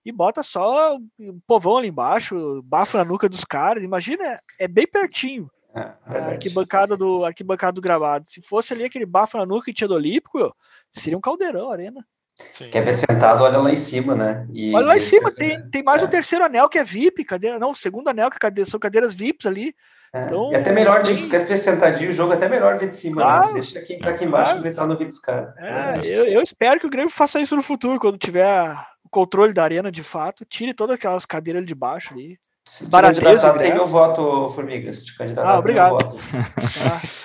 e 0.06 0.12
bota 0.12 0.40
só 0.40 0.96
o 0.96 1.40
povão 1.48 1.78
ali 1.78 1.88
embaixo, 1.88 2.62
bafo 2.62 2.96
na 2.96 3.04
nuca 3.04 3.28
dos 3.28 3.44
caras. 3.44 3.82
Imagina, 3.82 4.34
é 4.56 4.68
bem 4.68 4.86
pertinho. 4.86 5.50
É, 5.76 6.18
a 6.18 6.26
arquibancada 6.28 6.96
do, 6.96 7.24
arquibancada 7.24 7.72
do 7.72 7.80
gravado. 7.80 8.26
Se 8.28 8.40
fosse 8.40 8.72
ali 8.72 8.84
aquele 8.84 9.04
bafo 9.04 9.36
na 9.36 9.44
nuca 9.44 9.66
que 9.66 9.74
tinha 9.74 9.86
do 9.86 9.94
Olímpico, 9.94 10.54
seria 10.90 11.18
um 11.18 11.20
caldeirão 11.20 11.70
a 11.70 11.74
arena. 11.74 12.04
Sim. 12.50 12.70
Quer 12.70 12.84
ver 12.84 12.94
sentado, 12.94 13.44
olha 13.44 13.58
lá 13.58 13.70
em 13.70 13.76
cima, 13.76 14.14
né? 14.14 14.46
E... 14.52 14.74
Olha 14.74 14.86
lá 14.86 14.96
em 14.96 15.00
cima, 15.00 15.30
tem, 15.30 15.58
tem 15.70 15.82
mais 15.82 16.02
o 16.02 16.04
é. 16.04 16.08
um 16.08 16.10
terceiro 16.10 16.44
anel 16.44 16.68
que 16.68 16.78
é 16.78 16.84
VIP, 16.84 17.24
cadeira, 17.24 17.58
não, 17.58 17.70
o 17.70 17.76
segundo 17.76 18.08
anel 18.08 18.30
que 18.30 18.38
é 18.44 18.64
são 18.64 18.80
cadeiras 18.80 19.14
VIPs 19.14 19.46
ali. 19.46 19.74
É. 20.12 20.24
Então, 20.24 20.52
é 20.52 20.56
até 20.56 20.72
melhor, 20.72 21.02
de, 21.02 21.22
tu 21.22 21.28
quer 21.28 21.44
ver 21.44 21.56
sentadinho 21.56 22.10
o 22.10 22.12
jogo, 22.12 22.32
é 22.32 22.36
até 22.36 22.48
melhor 22.48 22.76
ver 22.78 22.88
de 22.88 22.96
cima, 22.96 23.16
né? 23.16 23.22
claro, 23.22 23.46
né? 23.48 23.54
Deixa 23.54 23.80
quem 23.82 23.98
tá 23.98 24.10
aqui 24.10 24.24
embaixo 24.24 24.52
claro. 24.52 24.62
gritar 24.62 24.86
no 24.86 24.94
vídeo 24.94 25.08
dos 25.08 25.18
caras. 25.18 25.54
É, 25.58 25.98
eu, 26.04 26.24
eu 26.24 26.42
espero 26.42 26.80
que 26.80 26.86
o 26.86 26.90
Grêmio 26.90 27.10
faça 27.10 27.40
isso 27.40 27.56
no 27.56 27.62
futuro, 27.62 27.98
quando 27.98 28.18
tiver 28.18 28.76
controle 29.10 29.52
da 29.52 29.64
arena 29.64 29.90
de 29.90 30.02
fato, 30.02 30.44
tire 30.44 30.74
todas 30.74 30.96
aquelas 30.96 31.24
cadeiras 31.24 31.64
de 31.64 31.74
baixo 31.74 32.12
ali. 32.12 32.38
Se 32.66 32.90
candidatar, 32.90 33.56
tem 33.58 33.72
meu 33.72 33.86
voto, 33.86 34.48
Formigas. 34.50 35.04
De 35.04 35.16
candidatar, 35.16 35.50
ah, 35.50 35.58
obrigado. 35.58 35.96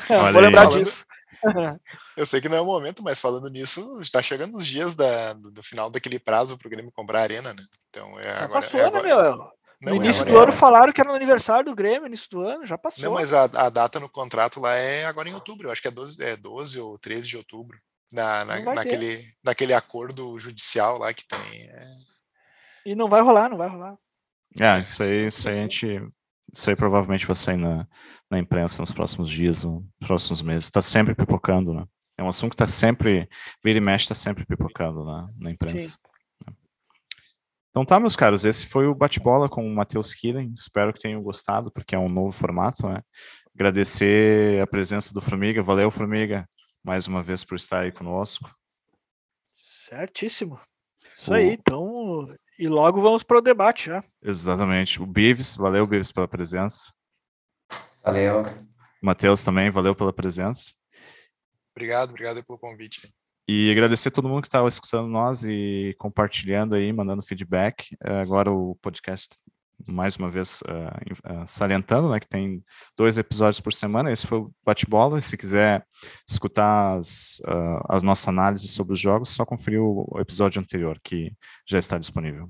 Ah, 0.10 0.32
vou 0.32 0.42
lembrar 0.42 0.68
disso. 0.68 1.06
Eu 2.16 2.26
sei 2.26 2.40
que 2.40 2.50
não 2.50 2.58
é 2.58 2.62
o 2.62 2.66
momento, 2.66 3.02
mas 3.02 3.20
falando 3.20 3.50
nisso, 3.50 4.00
está 4.00 4.22
chegando 4.22 4.58
os 4.58 4.66
dias 4.66 4.94
da, 4.94 5.34
do, 5.34 5.50
do 5.50 5.64
final 5.64 5.90
daquele 5.90 6.20
prazo 6.20 6.58
para 6.58 6.68
o 6.68 6.70
Grêmio 6.70 6.92
comprar 6.92 7.20
a 7.20 7.24
arena, 7.24 7.54
né? 7.54 7.64
Então 7.90 8.20
é 8.20 8.24
já 8.24 8.44
agora. 8.44 8.62
Passou, 8.62 8.80
é 8.80 8.84
né, 8.84 8.88
agora... 8.90 9.04
né, 9.04 9.16
meu? 9.16 9.52
No 9.82 9.90
não, 9.90 9.96
início 9.96 10.22
é 10.22 10.26
do 10.26 10.38
ano 10.38 10.52
falaram 10.52 10.94
que 10.94 11.02
era 11.02 11.10
no 11.10 11.16
aniversário 11.16 11.66
do 11.66 11.76
Grêmio, 11.76 12.06
início 12.06 12.30
do 12.30 12.42
ano, 12.42 12.66
já 12.66 12.78
passou. 12.78 13.04
Não, 13.04 13.14
mas 13.14 13.34
a, 13.34 13.46
a 13.46 13.70
data 13.70 14.00
no 14.00 14.08
contrato 14.08 14.60
lá 14.60 14.76
é 14.76 15.06
agora 15.06 15.28
em 15.28 15.34
outubro, 15.34 15.68
eu 15.68 15.72
acho 15.72 15.82
que 15.82 15.88
é 15.88 15.92
12, 15.92 16.24
é 16.24 16.38
12 16.38 16.80
ou 16.80 17.00
13 17.00 17.28
de 17.28 17.38
outubro, 17.38 17.80
na, 18.14 18.46
na 18.46 18.60
naquele, 18.60 19.26
naquele 19.44 19.74
acordo 19.74 20.40
judicial 20.40 21.00
lá 21.00 21.12
que 21.12 21.26
tem. 21.26 21.64
É... 21.64 21.88
E 22.86 22.94
não 22.94 23.10
vai 23.10 23.22
rolar, 23.22 23.50
não 23.50 23.58
vai 23.58 23.70
rolar. 23.70 23.98
É, 24.60 24.80
isso 24.80 25.04
aí, 25.04 25.28
isso 25.28 25.48
aí 25.48 25.60
a 25.60 25.62
gente. 25.62 26.02
Isso 26.54 26.70
aí 26.70 26.76
provavelmente 26.76 27.26
vai 27.26 27.36
sair 27.36 27.58
na, 27.58 27.88
na 28.30 28.38
imprensa 28.38 28.82
nos 28.82 28.92
próximos 28.92 29.30
dias, 29.30 29.64
nos 29.64 29.86
próximos 30.06 30.42
meses. 30.42 30.66
Está 30.66 30.82
sempre 30.82 31.16
pipocando, 31.16 31.74
né? 31.74 31.86
É 32.18 32.24
um 32.24 32.28
assunto 32.28 32.52
que 32.52 32.56
está 32.56 32.68
sempre. 32.68 33.28
Vira 33.64 33.78
e 33.78 33.82
mexe, 33.82 34.04
está 34.04 34.16
sempre 34.16 34.46
pipocando 34.46 35.06
na, 35.06 35.28
na 35.40 35.52
imprensa. 35.52 35.90
Sim. 35.90 35.96
Então 37.70 37.86
tá, 37.86 37.98
meus 38.02 38.18
caros, 38.18 38.44
esse 38.44 38.66
foi 38.66 38.86
o 38.86 38.94
bate-bola 38.94 39.48
com 39.48 39.66
o 39.66 39.74
Matheus 39.74 40.14
Killen. 40.14 40.52
Espero 40.54 40.92
que 40.92 41.00
tenham 41.00 41.24
gostado, 41.24 41.72
porque 41.72 41.96
é 41.96 42.00
um 42.00 42.10
novo 42.10 42.34
formato, 42.34 42.86
né? 42.86 43.02
Agradecer 43.56 44.62
a 44.62 44.68
presença 44.68 45.14
do 45.14 45.22
Formiga. 45.22 45.64
Valeu, 45.64 45.90
Formiga, 45.90 46.46
mais 46.84 47.08
uma 47.08 47.24
vez 47.24 47.46
por 47.46 47.56
estar 47.56 47.84
aí 47.84 47.92
conosco. 47.92 48.54
Certíssimo. 49.56 50.60
Isso 51.18 51.32
o... 51.32 51.34
aí, 51.34 51.54
então 51.54 52.28
e 52.62 52.68
logo 52.68 53.02
vamos 53.02 53.24
para 53.24 53.40
o 53.40 53.42
debate 53.42 53.88
já. 53.88 54.04
Exatamente. 54.22 55.02
O 55.02 55.06
Bives, 55.08 55.56
valeu, 55.56 55.88
Bives, 55.88 56.12
pela 56.12 56.28
presença. 56.28 56.94
Valeu. 58.06 58.44
Matheus 59.02 59.42
também, 59.42 59.72
valeu 59.72 59.96
pela 59.96 60.14
presença. 60.14 60.72
Obrigado, 61.76 62.12
obrigado 62.12 62.46
pelo 62.46 62.60
convite. 62.60 63.12
E 63.48 63.72
agradecer 63.72 64.10
a 64.10 64.12
todo 64.12 64.30
mundo 64.30 64.44
que 64.44 64.48
estava 64.48 64.70
escutando 64.70 65.08
nós 65.08 65.44
e 65.44 65.96
compartilhando 65.98 66.76
aí, 66.76 66.94
mandando 66.94 67.24
feedback. 67.24 67.98
É, 68.04 68.22
agora 68.22 68.52
o 68.52 68.76
podcast 68.76 69.36
mais 69.88 70.16
uma 70.16 70.30
vez 70.30 70.62
uh, 70.62 71.42
uh, 71.42 71.48
salientando, 71.48 72.10
né, 72.10 72.20
que 72.20 72.28
tem 72.28 72.64
dois 72.98 73.18
episódios 73.18 73.60
por 73.60 73.74
semana. 73.74 74.12
Esse 74.12 74.28
foi 74.28 74.40
o 74.40 74.52
bate-bola. 74.66 75.20
Se 75.22 75.38
quiser 75.38 75.86
escutar 76.30 76.98
as, 76.98 77.42
uh, 77.46 77.86
as 77.90 78.04
nossas 78.04 78.28
análises 78.28 78.72
sobre 78.72 78.94
os 78.94 79.00
jogos, 79.00 79.30
só 79.30 79.46
conferir 79.46 79.82
o 79.82 80.18
episódio 80.20 80.62
anterior, 80.62 81.00
que 81.04 81.34
já 81.68 81.80
está 81.80 81.98
disponível. 81.98 82.50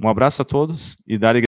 Um 0.00 0.08
abraço 0.08 0.42
a 0.42 0.44
todos 0.44 0.96
e 1.06 1.16
dar 1.16 1.36